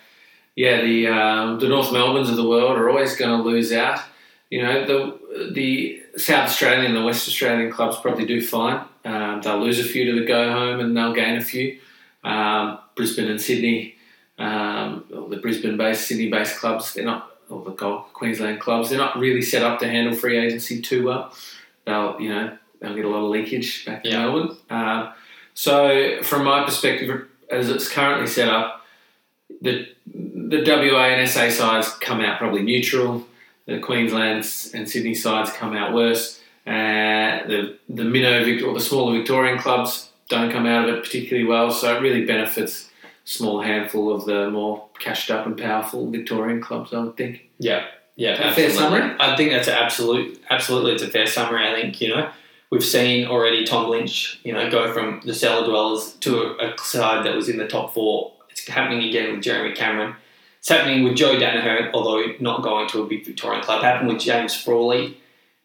yeah, 0.56 0.82
the 0.82 1.08
um, 1.08 1.60
the 1.60 1.68
North 1.68 1.92
Melbournes 1.92 2.30
of 2.30 2.36
the 2.36 2.48
world 2.48 2.78
are 2.78 2.90
always 2.90 3.16
going 3.16 3.38
to 3.38 3.44
lose 3.48 3.72
out. 3.72 4.02
You 4.50 4.64
know 4.64 4.86
the 4.86 5.52
the 5.54 6.04
South 6.18 6.50
Australian 6.50 6.86
and 6.86 6.96
the 6.96 7.04
West 7.04 7.28
Australian 7.28 7.72
clubs 7.72 7.98
probably 8.00 8.26
do 8.26 8.42
fine. 8.42 8.84
Um, 9.06 9.42
they'll 9.42 9.60
lose 9.60 9.80
a 9.80 9.84
few 9.84 10.06
to 10.12 10.20
the 10.20 10.26
go 10.26 10.52
home, 10.52 10.80
and 10.80 10.96
they'll 10.98 11.14
gain 11.14 11.38
a 11.38 11.44
few. 11.44 11.80
Um, 12.24 12.80
Brisbane 12.96 13.30
and 13.30 13.40
Sydney, 13.42 13.96
um, 14.38 15.06
the 15.30 15.38
Brisbane-based, 15.38 16.06
Sydney-based 16.06 16.58
clubs, 16.58 16.94
they're 16.94 17.06
not, 17.06 17.32
or 17.50 17.64
the 17.64 17.72
Gold 17.72 18.12
Queensland 18.14 18.60
clubs, 18.60 18.90
they're 18.90 18.98
not 19.00 19.18
really 19.18 19.42
set 19.42 19.64
up 19.64 19.80
to 19.80 19.88
handle 19.88 20.14
free 20.14 20.38
agency 20.38 20.82
too 20.82 21.06
well. 21.06 21.34
They'll, 21.86 22.20
you 22.20 22.30
know, 22.30 22.58
they'll 22.82 22.94
get 22.96 23.06
a 23.06 23.10
lot 23.10 23.24
of 23.24 23.30
leakage 23.30 23.86
back 23.86 24.04
in 24.04 24.12
Yeah. 24.12 24.20
Melbourne. 24.26 24.58
Um, 24.70 25.14
so, 25.54 26.22
from 26.24 26.44
my 26.44 26.66
perspective, 26.66 27.28
as 27.50 27.70
it's 27.70 27.90
currently 27.90 28.28
set 28.28 28.50
up, 28.50 28.86
the 29.62 29.88
the 30.08 30.64
WA 30.66 31.06
and 31.06 31.30
SA 31.30 31.50
sides 31.50 31.90
come 32.00 32.20
out 32.22 32.38
probably 32.40 32.64
neutral. 32.64 33.26
The 33.70 33.80
Queensland 33.80 34.38
and 34.74 34.90
Sydney 34.90 35.16
sides 35.16 35.52
come 35.52 35.76
out 35.76 35.94
worse. 35.94 36.40
Uh, 36.68 37.48
the 37.48 37.78
the 37.88 38.04
minnow 38.04 38.42
or 38.68 38.74
the 38.74 38.80
smaller 38.80 39.18
Victorian 39.18 39.58
clubs 39.58 40.10
don't 40.28 40.52
come 40.52 40.66
out 40.66 40.88
of 40.88 40.96
it 40.96 41.04
particularly 41.04 41.48
well. 41.48 41.72
So 41.72 41.96
it 41.96 42.02
really 42.02 42.26
benefits 42.26 42.90
a 43.26 43.28
small 43.30 43.62
handful 43.62 44.14
of 44.14 44.26
the 44.26 44.50
more 44.50 44.88
cashed 45.00 45.32
up 45.32 45.46
and 45.46 45.58
powerful 45.58 46.10
Victorian 46.10 46.62
clubs. 46.62 46.94
I 46.94 47.00
would 47.00 47.18
think. 47.18 47.50
Yeah, 47.60 47.86
yeah. 48.16 48.54
Fair 48.54 48.70
summary? 48.70 49.16
I 49.20 49.36
think 49.36 49.52
that's 49.52 49.68
an 49.68 49.76
absolute, 49.76 50.42
absolutely, 50.50 50.94
it's 50.94 51.04
a 51.04 51.08
fair 51.08 51.26
summary. 51.26 51.68
I 51.68 51.82
think 51.82 52.02
you 52.02 52.10
know 52.10 52.30
we've 52.70 52.84
seen 52.84 53.28
already 53.28 53.64
Tom 53.66 53.90
Lynch, 53.90 54.40
you 54.44 54.54
know, 54.54 54.70
go 54.70 54.94
from 54.94 55.22
the 55.26 55.34
cellar 55.34 55.66
dwellers 55.66 56.14
to 56.22 56.42
a, 56.42 56.74
a 56.74 56.78
side 56.78 57.26
that 57.26 57.36
was 57.36 57.50
in 57.50 57.58
the 57.58 57.68
top 57.68 57.94
four. 57.94 58.34
It's 58.50 58.68
happening 58.68 59.08
again 59.08 59.34
with 59.34 59.44
Jeremy 59.44 59.76
Cameron. 59.76 60.16
It's 60.70 60.78
happening 60.78 61.04
with 61.04 61.16
Joe 61.16 61.36
Daniher, 61.36 61.90
although 61.96 62.24
not 62.40 62.62
going 62.62 62.88
to 62.90 63.02
a 63.02 63.08
big 63.08 63.26
Victorian 63.26 63.64
club. 63.64 63.82
Happened 63.82 64.08
with 64.08 64.20
James 64.20 64.56
Frawley. 64.56 65.18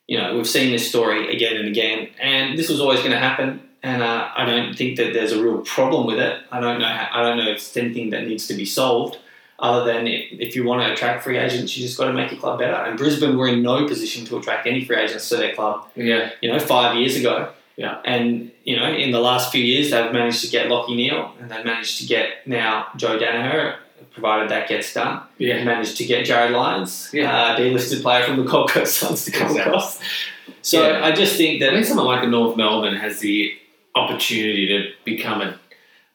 You 0.07 0.17
know, 0.17 0.35
we've 0.35 0.49
seen 0.49 0.73
this 0.73 0.88
story 0.88 1.31
again 1.31 1.59
and 1.59 1.69
again, 1.69 2.09
and 2.19 2.59
this 2.59 2.71
was 2.71 2.81
always 2.81 3.01
going 3.01 3.11
to 3.11 3.19
happen. 3.19 3.61
And 3.83 4.03
uh, 4.03 4.31
I 4.35 4.47
don't 4.47 4.75
think 4.75 4.97
that 4.97 5.12
there's 5.12 5.33
a 5.33 5.43
real 5.43 5.59
problem 5.59 6.07
with 6.07 6.19
it. 6.19 6.40
I 6.51 6.59
don't 6.59 6.79
know. 6.79 6.87
How, 6.87 7.21
I 7.21 7.23
don't 7.23 7.37
know 7.37 7.51
if 7.51 7.57
it's 7.57 7.77
anything 7.77 8.09
that 8.11 8.27
needs 8.27 8.47
to 8.47 8.55
be 8.55 8.64
solved 8.64 9.19
other 9.59 9.85
than 9.85 10.07
if, 10.07 10.40
if 10.40 10.57
you 10.57 10.64
want 10.64 10.87
to 10.87 10.95
attract 10.95 11.23
free 11.23 11.37
agents, 11.37 11.77
you 11.77 11.85
just 11.85 11.99
got 11.99 12.07
to 12.07 12.14
make 12.14 12.31
your 12.31 12.40
club 12.40 12.59
better. 12.59 12.73
And 12.73 12.97
Brisbane 12.97 13.37
were 13.37 13.49
in 13.49 13.61
no 13.61 13.87
position 13.87 14.25
to 14.25 14.38
attract 14.38 14.67
any 14.67 14.87
free 14.87 14.97
agents 14.97 15.29
to 15.29 15.37
their 15.37 15.55
club, 15.55 15.87
Yeah, 15.97 16.31
you 16.40 16.51
know, 16.51 16.59
five 16.59 16.97
years 16.97 17.14
ago. 17.14 17.53
Yeah. 17.77 18.01
And, 18.07 18.53
you 18.64 18.77
know, 18.79 18.90
in 18.90 19.11
the 19.11 19.21
last 19.21 19.53
few 19.53 19.62
years, 19.62 19.90
they've 19.90 20.12
managed 20.12 20.43
to 20.47 20.51
get 20.51 20.69
Lachie 20.69 20.97
Neale 20.97 21.35
and 21.38 21.51
they've 21.51 21.64
managed 21.64 21.99
to 21.99 22.07
get 22.07 22.47
now 22.47 22.87
Joe 22.97 23.19
Danaher, 23.19 23.77
provided 24.14 24.48
that 24.50 24.68
gets 24.68 24.94
done. 24.94 25.20
Yeah, 25.38 25.62
managed 25.64 25.96
to 25.98 26.05
get 26.07 26.24
Jarryd 26.27 26.53
Lyons, 26.53 27.11
Yeah. 27.12 27.31
uh, 27.37 27.59
delisted 27.59 28.00
player 28.03 28.24
from 28.24 28.37
the 28.37 28.44
Gold 28.44 28.70
Coast 28.70 28.96
Suns 28.96 29.24
to 29.27 29.31
come 29.33 29.48
Exactly. 29.48 29.62
across. 29.72 30.00
So 30.62 30.88
Yeah. 30.88 31.05
I 31.05 31.12
just 31.12 31.37
think 31.37 31.61
I 31.62 31.66
that, 31.66 31.72
think 31.74 31.85
someone 31.87 32.07
like 32.07 32.22
a 32.24 32.27
North 32.29 32.57
Melbourne 32.57 32.96
has 32.96 33.18
the 33.20 33.53
opportunity 33.94 34.66
to 34.68 34.90
become 35.05 35.40
a, 35.42 35.59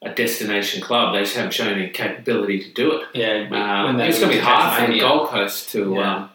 a 0.02 0.10
destination 0.14 0.82
club. 0.82 1.14
They 1.14 1.22
just 1.22 1.36
haven't 1.36 1.54
shown 1.54 1.74
any 1.74 1.90
capability 1.90 2.60
to 2.64 2.70
do 2.74 2.92
it. 2.94 3.08
yeah, 3.14 3.88
Um, 3.88 4.00
it's 4.00 4.20
going 4.20 4.32
to 4.32 4.38
be 4.38 4.42
hard 4.44 4.86
for 4.86 4.92
the 4.92 5.00
Gold 5.00 5.30
Coast 5.30 5.70
to, 5.72 5.94
Yeah. 5.96 6.16
um, 6.16 6.30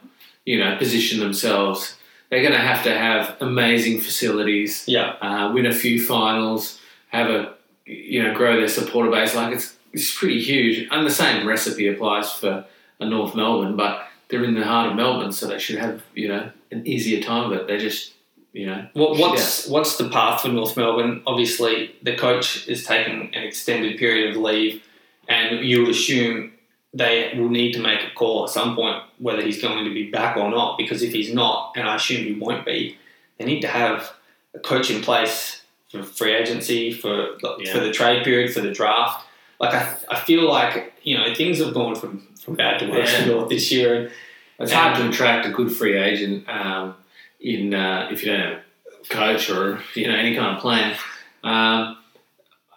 you 0.44 0.58
know, 0.58 0.76
position 0.76 1.20
themselves. 1.20 1.96
They're 2.30 2.42
going 2.42 2.52
to 2.54 2.58
have 2.58 2.82
to 2.84 2.94
have 2.96 3.36
amazing 3.40 4.00
facilities, 4.00 4.84
Yeah, 4.86 5.12
uh, 5.22 5.52
win 5.52 5.66
a 5.66 5.72
few 5.74 6.02
finals, 6.04 6.78
have 7.08 7.30
a, 7.30 7.54
you 7.86 8.22
know, 8.22 8.34
grow 8.34 8.56
their 8.56 8.68
supporter 8.68 9.10
base. 9.10 9.34
Like 9.34 9.54
it's 9.54 9.73
it's 9.94 10.16
pretty 10.18 10.40
huge. 10.42 10.88
And 10.90 11.06
the 11.06 11.10
same 11.10 11.46
recipe 11.46 11.88
applies 11.88 12.32
for 12.32 12.66
a 13.00 13.06
North 13.06 13.34
Melbourne, 13.34 13.76
but 13.76 14.06
they're 14.28 14.44
in 14.44 14.54
the 14.54 14.64
heart 14.64 14.90
of 14.90 14.96
Melbourne, 14.96 15.32
so 15.32 15.46
they 15.46 15.58
should 15.58 15.78
have, 15.78 16.02
you 16.14 16.28
know, 16.28 16.50
an 16.70 16.86
easier 16.86 17.22
time. 17.22 17.50
But 17.50 17.66
they 17.68 17.78
just, 17.78 18.12
you 18.52 18.66
know, 18.66 18.86
What, 18.94 19.18
what's 19.18 19.68
what's 19.68 19.96
the 19.96 20.08
path 20.08 20.42
for 20.42 20.48
North 20.48 20.76
Melbourne? 20.76 21.22
Obviously, 21.26 21.94
the 22.02 22.16
coach 22.16 22.66
is 22.68 22.84
taking 22.84 23.34
an 23.34 23.42
extended 23.44 23.98
period 23.98 24.30
of 24.36 24.42
leave, 24.42 24.82
and 25.28 25.64
you 25.64 25.80
would 25.82 25.90
assume 25.90 26.52
they 26.92 27.32
will 27.36 27.48
need 27.48 27.72
to 27.72 27.80
make 27.80 28.00
a 28.00 28.10
call 28.14 28.44
at 28.44 28.50
some 28.50 28.74
point 28.76 29.02
whether 29.18 29.42
he's 29.42 29.60
going 29.60 29.84
to 29.84 29.92
be 29.92 30.10
back 30.10 30.36
or 30.36 30.50
not. 30.50 30.76
Because 30.78 31.02
if 31.02 31.12
he's 31.12 31.32
not, 31.32 31.72
and 31.76 31.88
I 31.88 31.96
assume 31.96 32.24
he 32.24 32.32
won't 32.34 32.64
be, 32.64 32.96
they 33.38 33.44
need 33.44 33.60
to 33.60 33.68
have 33.68 34.12
a 34.54 34.58
coach 34.60 34.90
in 34.90 35.02
place 35.02 35.62
for 35.90 36.02
free 36.02 36.32
agency, 36.34 36.92
for 36.92 37.36
Yeah. 37.60 37.72
for 37.72 37.80
the 37.80 37.92
trade 37.92 38.24
period, 38.24 38.52
for 38.52 38.60
the 38.60 38.72
draft. 38.72 39.24
Like 39.60 39.74
I, 39.74 39.96
I 40.10 40.20
feel 40.20 40.48
like 40.48 40.94
you 41.02 41.16
know 41.16 41.34
things 41.34 41.58
have 41.58 41.74
gone 41.74 41.94
from 41.94 42.26
from 42.42 42.54
bad 42.54 42.78
to 42.80 42.90
worse 42.90 43.12
Yeah. 43.12 43.24
North 43.32 43.48
this 43.48 43.70
year. 43.72 43.94
And 43.96 44.10
It's 44.58 44.72
hard 44.72 44.96
to 44.96 45.08
attract 45.08 45.46
a 45.46 45.50
good 45.50 45.72
free 45.72 45.96
agent 45.98 46.48
um, 46.48 46.94
in 47.40 47.74
uh, 47.74 48.08
if 48.12 48.22
you 48.24 48.30
don't 48.32 48.40
have 48.40 48.58
a 48.58 49.08
coach 49.08 49.50
or 49.50 49.80
you 49.94 50.06
know 50.08 50.14
any 50.16 50.34
kind 50.36 50.56
of 50.56 50.60
plan. 50.62 50.96
Um, 51.42 51.98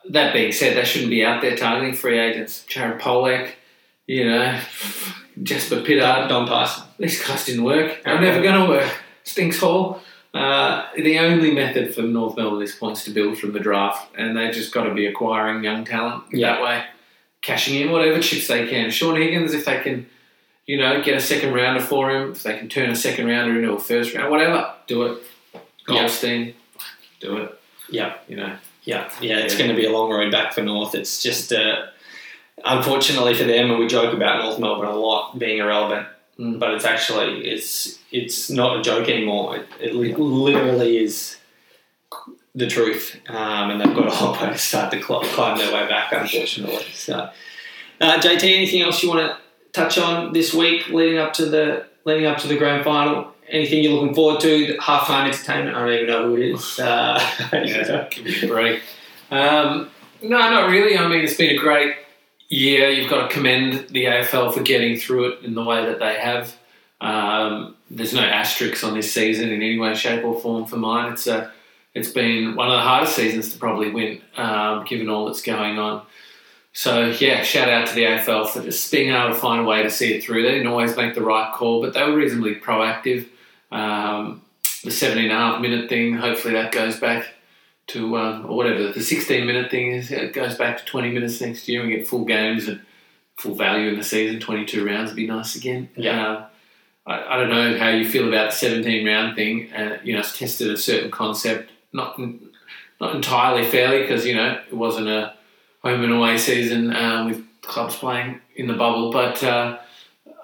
that 0.10 0.34
being 0.34 0.52
said, 0.52 0.78
they 0.78 0.86
shouldn't 0.86 1.10
be 1.12 1.24
out 1.24 1.42
there 1.42 1.56
targeting 1.58 1.94
free 1.94 2.18
agents. 2.18 2.64
Jared 2.66 3.02
Polec, 3.02 3.52
you 4.06 4.26
know, 4.26 4.60
Jasper 5.44 5.78
Pittard. 5.82 6.30
Dom 6.30 6.48
Tyson. 6.48 6.84
These 6.98 7.26
guys 7.28 7.46
didn't 7.46 7.64
work. 7.64 8.04
They're 8.04 8.20
never 8.22 8.42
going 8.42 8.62
to 8.62 8.70
work. 8.70 8.92
Stinks 9.24 9.60
Hall. 9.60 10.02
Uh, 10.34 10.86
the 10.96 11.18
only 11.20 11.52
method 11.52 11.94
for 11.96 12.02
North 12.04 12.36
Melbourne 12.38 12.62
at 12.62 12.66
this 12.66 12.76
point 12.76 12.98
is 12.98 13.04
to 13.06 13.12
build 13.12 13.38
from 13.40 13.54
the 13.54 13.60
draft, 13.60 14.08
and 14.18 14.38
they've 14.38 14.54
just 14.54 14.74
got 14.74 14.84
to 14.84 14.94
be 14.94 15.06
acquiring 15.08 15.64
young 15.64 15.84
talent 15.86 16.26
Yeah. 16.32 16.54
that 16.54 16.62
way, 16.64 16.84
cashing 17.42 17.80
in 17.82 17.92
whatever 17.92 18.20
chips 18.22 18.48
they 18.48 18.68
can. 18.68 18.92
Shaun 18.92 19.16
Higgins, 19.20 19.54
if 19.54 19.66
they 19.66 19.80
can, 19.80 20.06
you 20.66 20.78
know, 20.78 21.02
get 21.02 21.16
a 21.16 21.22
second 21.22 21.54
rounder 21.54 21.82
for 21.82 22.12
him, 22.12 22.32
if 22.32 22.44
they 22.44 22.58
can 22.58 22.70
turn 22.70 22.90
a 22.92 22.96
second 22.96 23.26
rounder 23.28 23.58
into 23.58 23.72
a 23.74 23.80
first 23.80 24.14
round, 24.14 24.30
whatever, 24.30 24.74
do 24.86 25.04
it. 25.04 25.24
Yeah. 25.54 25.60
Goldstein, 25.88 26.54
do 27.20 27.38
it. 27.38 27.60
Yeah. 27.90 28.14
You 28.28 28.36
know, 28.38 28.54
Yeah, 28.84 29.10
yeah, 29.20 29.40
it's 29.40 29.54
Yeah. 29.56 29.60
going 29.66 29.70
to 29.72 29.76
be 29.76 29.86
a 29.86 29.92
long 29.92 30.10
road 30.12 30.32
back 30.32 30.54
for 30.54 30.62
North. 30.62 30.96
It's 30.96 31.22
just, 31.22 31.52
uh, 31.52 31.88
unfortunately 32.64 33.34
for 33.34 33.44
them, 33.44 33.70
and 33.72 33.80
we 33.80 33.88
joke 33.88 34.14
about 34.14 34.42
North 34.44 34.60
Melbourne 34.60 34.88
a 34.88 34.96
lot 34.96 35.38
being 35.38 35.58
irrelevant, 35.58 36.08
Mm. 36.40 36.60
but 36.60 36.74
it's 36.76 36.86
actually 36.86 37.48
it's 37.48 37.98
it's 38.12 38.50
not 38.50 38.78
a 38.80 38.82
joke 38.84 39.10
anymore. 39.10 39.58
It, 39.58 39.68
it 39.80 39.96
li- 39.96 40.14
literally 40.14 40.98
is 40.98 41.38
the 42.54 42.68
truth, 42.68 43.20
um, 43.30 43.70
and 43.72 43.82
they've 43.82 43.96
got 43.96 44.08
a 44.08 44.12
whole 44.12 44.34
way 44.34 44.52
to 44.52 44.58
start 44.58 44.92
to 44.92 45.02
cl- 45.02 45.22
climb 45.22 45.58
their 45.58 45.72
way 45.74 45.88
back, 45.88 46.12
unfortunately. 46.12 46.86
So, 46.94 47.30
uh, 48.02 48.20
JT, 48.20 48.44
anything 48.56 48.82
else 48.82 49.02
you 49.04 49.10
want 49.10 49.32
to 49.32 49.38
touch 49.74 49.98
on 49.98 50.34
this 50.34 50.54
week 50.54 50.90
leading 50.90 51.18
up 51.20 51.34
to 51.34 51.46
the 51.46 51.86
leading 52.06 52.26
up 52.26 52.38
to 52.40 52.48
the 52.48 52.58
grand 52.58 52.84
final? 52.84 53.34
Anything 53.50 53.82
you're 53.84 53.94
looking 53.94 54.14
forward 54.14 54.42
to? 54.42 54.76
Halftime 54.78 55.28
entertainment. 55.28 55.76
I 55.78 55.80
don't 55.86 55.94
even 55.94 56.08
know 56.08 56.28
who 56.28 56.36
it 56.38 56.52
is. 56.52 56.80
Uh, 56.80 57.18
Yeah. 57.54 58.08
give 58.12 58.26
me 58.26 58.42
a 58.44 58.48
break. 58.48 58.82
Um, 59.32 59.90
no, 60.22 60.38
not 60.38 60.70
really. 60.70 60.98
I 60.98 61.08
mean, 61.08 61.22
it's 61.24 61.36
been 61.38 61.56
a 61.56 61.58
great 61.58 61.94
year. 62.50 62.90
You've 62.90 63.10
got 63.10 63.28
to 63.28 63.34
commend 63.34 63.90
the 63.90 64.06
AFL 64.06 64.54
for 64.54 64.62
getting 64.62 64.98
through 64.98 65.32
it 65.32 65.44
in 65.44 65.56
the 65.56 65.64
way 65.64 65.86
that 65.86 66.00
they 66.00 66.16
have. 66.16 66.56
Um, 67.00 67.76
there's 67.90 68.14
no 68.14 68.22
asterisks 68.22 68.84
on 68.84 68.94
this 68.94 69.12
season 69.12 69.50
in 69.50 69.62
any 69.62 69.78
way, 69.78 69.94
shape, 69.96 70.24
or 70.24 70.40
form 70.40 70.66
for 70.66 70.78
mine. 70.78 71.14
It's 71.14 71.28
a, 71.28 71.52
it's 71.94 72.10
been 72.10 72.56
one 72.56 72.68
of 72.68 72.74
the 72.74 72.82
hardest 72.82 73.16
seasons 73.16 73.54
to 73.54 73.60
probably 73.60 73.92
win, 73.92 74.22
um, 74.36 74.86
given 74.86 75.10
all 75.10 75.26
that's 75.26 75.42
going 75.42 75.78
on. 75.78 76.06
So 76.74 77.08
yeah, 77.20 77.42
shout 77.44 77.70
out 77.70 77.88
to 77.88 77.96
the 77.96 78.04
AFL 78.04 78.50
for 78.50 78.62
just 78.62 78.92
being 78.92 79.12
able 79.12 79.30
to 79.30 79.36
find 79.36 79.62
a 79.62 79.64
way 79.64 79.82
to 79.82 79.90
see 79.90 80.14
it 80.14 80.24
through. 80.24 80.44
They 80.44 80.52
didn't 80.52 80.68
always 80.68 80.96
make 80.96 81.16
the 81.16 81.24
right 81.24 81.52
call, 81.54 81.82
but 81.82 81.94
they 81.94 82.04
were 82.04 82.16
reasonably 82.16 82.56
proactive. 82.56 83.28
Um, 83.72 84.44
the 84.84 84.92
17 84.92 85.24
and 85.24 85.34
a 85.34 85.36
half 85.36 85.62
minute 85.62 85.90
thing, 85.90 86.14
hopefully 86.14 86.54
that 86.54 86.72
goes 86.72 87.00
back 87.00 87.26
to 87.88 88.18
um, 88.18 88.46
or 88.46 88.56
whatever 88.56 88.92
the 88.92 89.02
16 89.02 89.46
minute 89.46 89.72
thing 89.72 89.92
is. 89.92 90.12
It 90.12 90.34
goes 90.34 90.56
back 90.56 90.78
to 90.78 90.86
20 90.86 91.12
minutes 91.12 91.42
next 91.42 91.68
year 91.68 91.82
and 91.82 91.90
we 91.90 91.98
get 91.98 92.08
full 92.08 92.26
games 92.26 92.68
and 92.68 92.82
full 93.38 93.56
value 93.56 93.90
in 93.90 93.98
the 93.98 94.04
season. 94.04 94.40
22 94.40 94.86
rounds 94.86 95.12
would 95.12 95.16
be 95.16 95.28
nice 95.28 95.56
again. 95.56 95.90
Yeah. 95.96 96.32
Uh, 96.32 96.48
I, 97.06 97.36
I 97.36 97.38
don't 97.38 97.50
know 97.50 97.78
how 97.78 97.90
you 97.90 98.08
feel 98.08 98.28
about 98.28 98.52
the 98.52 98.58
17 98.58 99.08
round 99.08 99.36
thing. 99.36 99.72
Uh, 99.74 99.98
you 100.04 100.14
know, 100.14 100.20
it's 100.20 100.38
tested 100.38 100.70
a 100.70 100.78
certain 100.78 101.12
concept, 101.12 101.72
not 101.94 102.20
not 103.00 103.16
entirely 103.16 103.66
fairly 103.66 104.02
because 104.02 104.26
you 104.26 104.36
know 104.36 104.60
it 104.68 104.76
wasn't 104.76 105.08
a 105.08 105.34
home 105.84 106.04
and 106.04 106.12
away 106.12 106.38
season 106.38 106.96
um, 106.96 107.28
with 107.28 107.46
clubs 107.62 107.96
playing 107.96 108.42
in 108.56 108.68
the 108.68 108.74
bubble, 108.74 109.12
but. 109.12 109.44
Uh, 109.44 109.80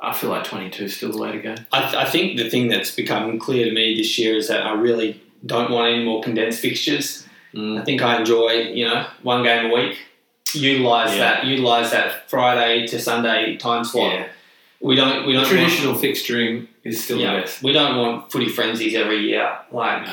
I 0.06 0.12
feel 0.12 0.32
like 0.32 0.44
22 0.44 0.84
is 0.84 0.98
still 0.98 1.14
the 1.14 1.18
way 1.18 1.32
to 1.32 1.40
go. 1.40 1.56
I, 1.72 1.82
th- 1.84 1.96
I 1.96 2.04
think 2.04 2.38
the 2.38 2.50
thing 2.50 2.68
that's 2.68 2.94
become 2.94 3.40
clear 3.40 3.64
to 3.64 3.72
me 3.72 3.96
this 3.96 4.20
year 4.20 4.36
is 4.36 4.50
that 4.50 4.66
I 4.66 4.74
really 4.74 5.22
don't 5.46 5.72
want 5.72 5.94
any 5.94 6.04
more 6.04 6.22
condensed 6.22 6.60
fixtures. 6.60 7.23
Mm. 7.54 7.80
I 7.82 7.84
think 7.84 8.02
I 8.02 8.18
enjoy, 8.20 8.52
you 8.74 8.86
know, 8.86 9.06
one 9.22 9.44
game 9.44 9.70
a 9.72 9.74
week. 9.74 9.98
Utilize 10.54 11.12
Yeah. 11.16 11.20
that. 11.20 11.46
Utilize 11.46 11.92
that 11.92 12.30
Friday 12.30 12.86
to 12.88 13.00
Sunday 13.00 13.56
time 13.58 13.84
slot. 13.84 14.14
Yeah. 14.14 14.26
We 14.82 14.96
don't. 14.96 15.26
We 15.26 15.34
don't. 15.34 15.46
traditional 15.48 15.94
fixturing 15.96 16.68
is 16.84 17.02
still 17.04 17.18
Want, 17.20 17.36
the 17.38 17.42
best. 17.42 17.64
we 17.64 17.72
don't 17.72 17.98
want 17.98 18.32
footy 18.32 18.50
frenzies 18.50 18.94
every 18.96 19.20
year. 19.20 19.50
Like, 19.72 20.06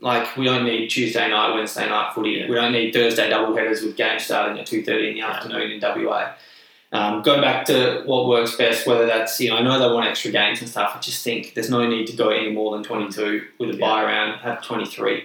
like 0.00 0.36
we 0.36 0.44
don't 0.44 0.64
need 0.64 0.88
Tuesday 0.88 1.28
night, 1.30 1.54
Wednesday 1.54 1.88
night 1.88 2.12
footy. 2.14 2.30
Yeah. 2.32 2.48
We 2.48 2.56
don't 2.56 2.72
need 2.72 2.92
Thursday 2.92 3.30
double 3.30 3.54
headers 3.56 3.82
with 3.82 3.96
games 3.96 4.24
starting 4.24 4.58
at 4.58 4.66
two 4.66 4.82
thirty 4.82 5.10
in 5.10 5.14
the 5.14 5.20
afternoon 5.22 5.70
in 5.70 5.80
WA. 5.80 6.32
Um, 6.92 7.22
go 7.22 7.40
back 7.40 7.64
to 7.66 8.02
what 8.06 8.26
works 8.26 8.56
best, 8.56 8.86
whether 8.86 9.06
that's, 9.06 9.38
you 9.40 9.50
know, 9.50 9.56
I 9.56 9.62
know 9.62 9.78
they 9.78 9.92
want 9.92 10.06
extra 10.06 10.30
games 10.30 10.60
and 10.60 10.68
stuff. 10.70 10.92
I 10.96 11.00
just 11.00 11.22
think 11.24 11.54
there's 11.54 11.68
no 11.70 11.86
need 11.86 12.06
to 12.08 12.16
go 12.16 12.28
any 12.30 12.50
more 12.50 12.72
than 12.74 12.82
22 12.84 13.42
with 13.58 13.70
a 13.70 13.72
Yeah. 13.74 13.78
bye 13.80 14.04
round, 14.04 14.40
have 14.40 14.62
23. 14.62 15.24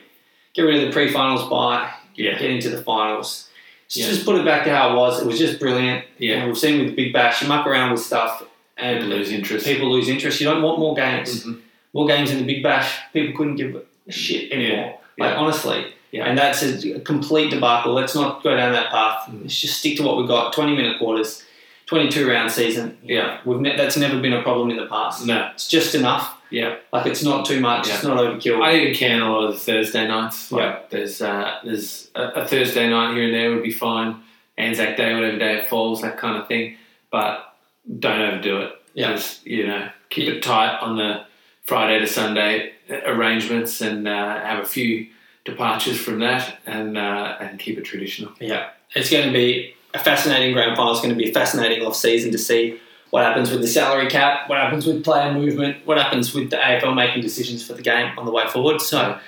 Get 0.54 0.64
rid 0.64 0.82
of 0.82 0.88
the 0.88 0.92
pre 0.92 1.10
finals 1.12 1.48
bye, 1.50 1.90
Yeah. 2.16 2.38
get 2.38 2.50
into 2.52 2.70
the 2.70 2.82
finals. 2.82 3.48
Just, 3.88 4.06
Yeah. 4.08 4.14
just 4.14 4.26
put 4.26 4.36
it 4.38 4.46
back 4.46 4.64
to 4.66 4.76
how 4.76 4.92
it 4.94 4.96
was. 4.96 5.22
It 5.22 5.28
was 5.28 5.38
just 5.40 5.60
brilliant. 5.60 6.06
Yeah. 6.18 6.38
And 6.38 6.48
we've 6.48 6.58
seen 6.58 6.80
with 6.80 6.90
the 6.90 6.96
Big 6.96 7.14
Bash, 7.14 7.42
you 7.42 7.48
muck 7.48 7.66
around 7.68 7.92
with 7.92 8.00
stuff 8.02 8.44
and 8.78 9.00
People 9.02 9.18
lose 9.18 9.32
interest. 9.32 9.66
people 9.66 9.92
lose 9.92 10.08
interest. 10.10 10.40
You 10.42 10.48
don't 10.48 10.62
want 10.62 10.80
more 10.80 10.96
games. 10.96 11.46
Mhm. 11.46 11.60
More 11.94 12.08
games 12.08 12.32
in 12.32 12.38
the 12.38 12.44
Big 12.46 12.64
Bash, 12.64 12.98
people 13.14 13.36
couldn't 13.38 13.56
give 13.58 13.76
a 14.08 14.12
shit 14.12 14.52
anymore. 14.52 15.00
Yeah. 15.18 15.26
Like, 15.26 15.38
honestly. 15.38 15.86
Yeah. 16.12 16.26
And 16.26 16.38
that's 16.38 16.62
a 16.64 17.00
complete 17.02 17.52
debacle. 17.52 17.94
Let's 17.94 18.16
not 18.16 18.44
go 18.44 18.56
down 18.56 18.74
that 18.74 18.92
path. 18.92 19.30
Mm. 19.30 19.44
Let's 19.44 19.60
just 19.60 19.78
stick 19.80 19.96
to 19.98 20.04
what 20.04 20.18
we've 20.18 20.28
got 20.28 20.52
20 20.54 20.76
minute 20.76 20.98
quarters, 21.00 21.44
22 21.86 22.28
round 22.30 22.52
season. 22.52 22.98
Yeah. 23.04 23.38
We've 23.46 23.60
ne- 23.62 23.78
that's 23.78 23.96
never 23.98 24.20
been 24.20 24.34
a 24.34 24.42
problem 24.42 24.70
in 24.72 24.78
the 24.78 24.86
past. 24.88 25.26
No. 25.26 25.50
It's 25.54 25.68
just 25.70 25.96
enough. 25.96 26.36
Yeah. 26.52 26.76
Like, 26.94 27.08
it's 27.08 27.24
not 27.24 27.46
too 27.46 27.60
much. 27.60 27.88
It's 27.90 28.04
not 28.04 28.18
overkill. 28.18 28.62
I 28.62 28.76
even 28.76 28.94
can 28.94 29.22
a 29.22 29.32
lot 29.32 29.46
of 29.46 29.54
the 29.54 29.60
Thursday 29.60 30.08
nights. 30.08 30.52
Like 30.52 30.62
Yeah. 30.62 30.80
There's 30.90 31.22
uh, 31.22 31.60
there's 31.64 32.12
a, 32.16 32.24
a 32.42 32.48
Thursday 32.48 32.90
night 32.90 33.16
here 33.16 33.26
and 33.26 33.34
there 33.34 33.50
would 33.52 33.64
be 33.64 33.72
fine. 33.72 34.22
Anzac 34.58 34.98
Day, 34.98 35.14
whatever 35.14 35.40
day 35.40 35.58
it 35.60 35.70
falls, 35.70 36.02
that 36.02 36.18
kind 36.18 36.38
of 36.38 36.48
thing. 36.48 36.78
But 37.10 37.56
don't 38.00 38.22
overdo 38.22 38.62
it. 38.62 38.74
Yeah. 38.94 39.14
Just, 39.14 39.48
you 39.48 39.66
know, 39.66 39.90
keep 40.10 40.28
it 40.30 40.44
tight 40.44 40.78
on 40.80 40.98
the 40.98 41.26
Friday 41.64 42.00
to 42.00 42.08
Sunday 42.08 42.74
arrangements 43.06 43.82
and 43.82 44.08
uh, 44.08 44.40
have 44.42 44.64
a 44.64 44.68
few 44.68 45.08
departures 45.46 46.00
from 46.00 46.20
that 46.20 46.58
and 46.66 46.98
uh, 46.98 47.38
and 47.40 47.60
keep 47.60 47.78
it 47.78 47.84
traditional. 47.84 48.34
Yeah, 48.40 48.70
it's 48.96 49.10
going 49.10 49.28
to 49.28 49.34
be 49.34 49.74
a 49.94 50.00
fascinating 50.00 50.54
grand 50.54 50.76
final. 50.76 50.92
It's 50.92 51.02
going 51.02 51.14
to 51.14 51.18
be 51.18 51.30
a 51.30 51.34
fascinating 51.34 51.86
off 51.86 51.96
season 51.96 52.32
to 52.32 52.38
see 52.38 52.80
what 53.12 53.24
happens 53.24 53.52
with 53.52 53.62
the 53.62 53.68
salary 53.68 54.10
cap, 54.10 54.50
what 54.50 54.58
happens 54.58 54.86
with 54.88 55.04
player 55.04 55.32
movement, 55.34 55.86
what 55.86 55.98
happens 55.98 56.34
with 56.34 56.50
the 56.50 56.56
AFL 56.58 56.96
making 56.96 57.22
decisions 57.22 57.66
for 57.66 57.74
the 57.74 57.82
game 57.82 58.18
on 58.18 58.26
the 58.26 58.32
way 58.32 58.48
forward. 58.48 58.82
So 58.82 59.20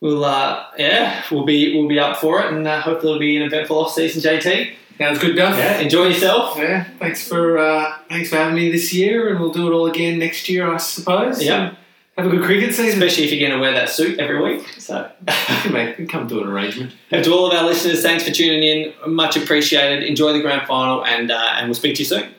we'll, 0.00 0.24
uh, 0.24 0.64
yeah, 0.78 1.22
we'll 1.30 1.44
be 1.44 1.76
we'll 1.76 1.88
be 1.88 1.98
up 1.98 2.16
for 2.16 2.40
it, 2.40 2.52
and 2.52 2.66
uh, 2.66 2.80
hopefully 2.80 3.10
it'll 3.12 3.20
be 3.20 3.36
an 3.36 3.42
eventful 3.42 3.78
off 3.78 3.92
season. 3.92 4.22
JT, 4.22 4.74
Sounds 4.98 5.18
good, 5.18 5.34
Duff. 5.36 5.58
yeah, 5.58 5.80
enjoy 5.80 6.06
yourself. 6.06 6.56
Yeah, 6.56 6.84
thanks 7.00 7.26
for 7.26 7.58
uh, 7.58 7.96
thanks 8.08 8.30
for 8.30 8.36
having 8.36 8.54
me 8.54 8.70
this 8.70 8.94
year, 8.94 9.28
and 9.28 9.40
we'll 9.40 9.52
do 9.52 9.66
it 9.70 9.74
all 9.74 9.86
again 9.86 10.18
next 10.18 10.48
year, 10.48 10.72
I 10.72 10.76
suppose. 10.78 11.42
Yeah. 11.42 11.74
Have 12.16 12.26
a 12.26 12.30
good 12.30 12.44
cricket 12.44 12.72
season. 12.72 13.02
Especially 13.02 13.24
if 13.24 13.32
you're 13.32 13.40
going 13.40 13.58
to 13.58 13.60
wear 13.60 13.72
that 13.72 13.88
suit 13.88 14.20
every 14.20 14.40
week. 14.40 14.64
So, 14.78 15.10
Mate, 15.72 16.08
come 16.08 16.28
to 16.28 16.42
an 16.42 16.46
arrangement. 16.46 16.92
and 17.10 17.24
to 17.24 17.32
all 17.32 17.48
of 17.50 17.52
our 17.58 17.64
listeners, 17.64 18.02
thanks 18.02 18.22
for 18.22 18.30
tuning 18.30 18.62
in. 18.62 18.92
Much 19.12 19.36
appreciated. 19.36 20.04
Enjoy 20.04 20.32
the 20.32 20.40
grand 20.40 20.64
final, 20.68 21.04
and 21.04 21.32
uh, 21.32 21.54
and 21.56 21.66
we'll 21.66 21.74
speak 21.74 21.96
to 21.96 22.02
you 22.02 22.04
soon. 22.04 22.32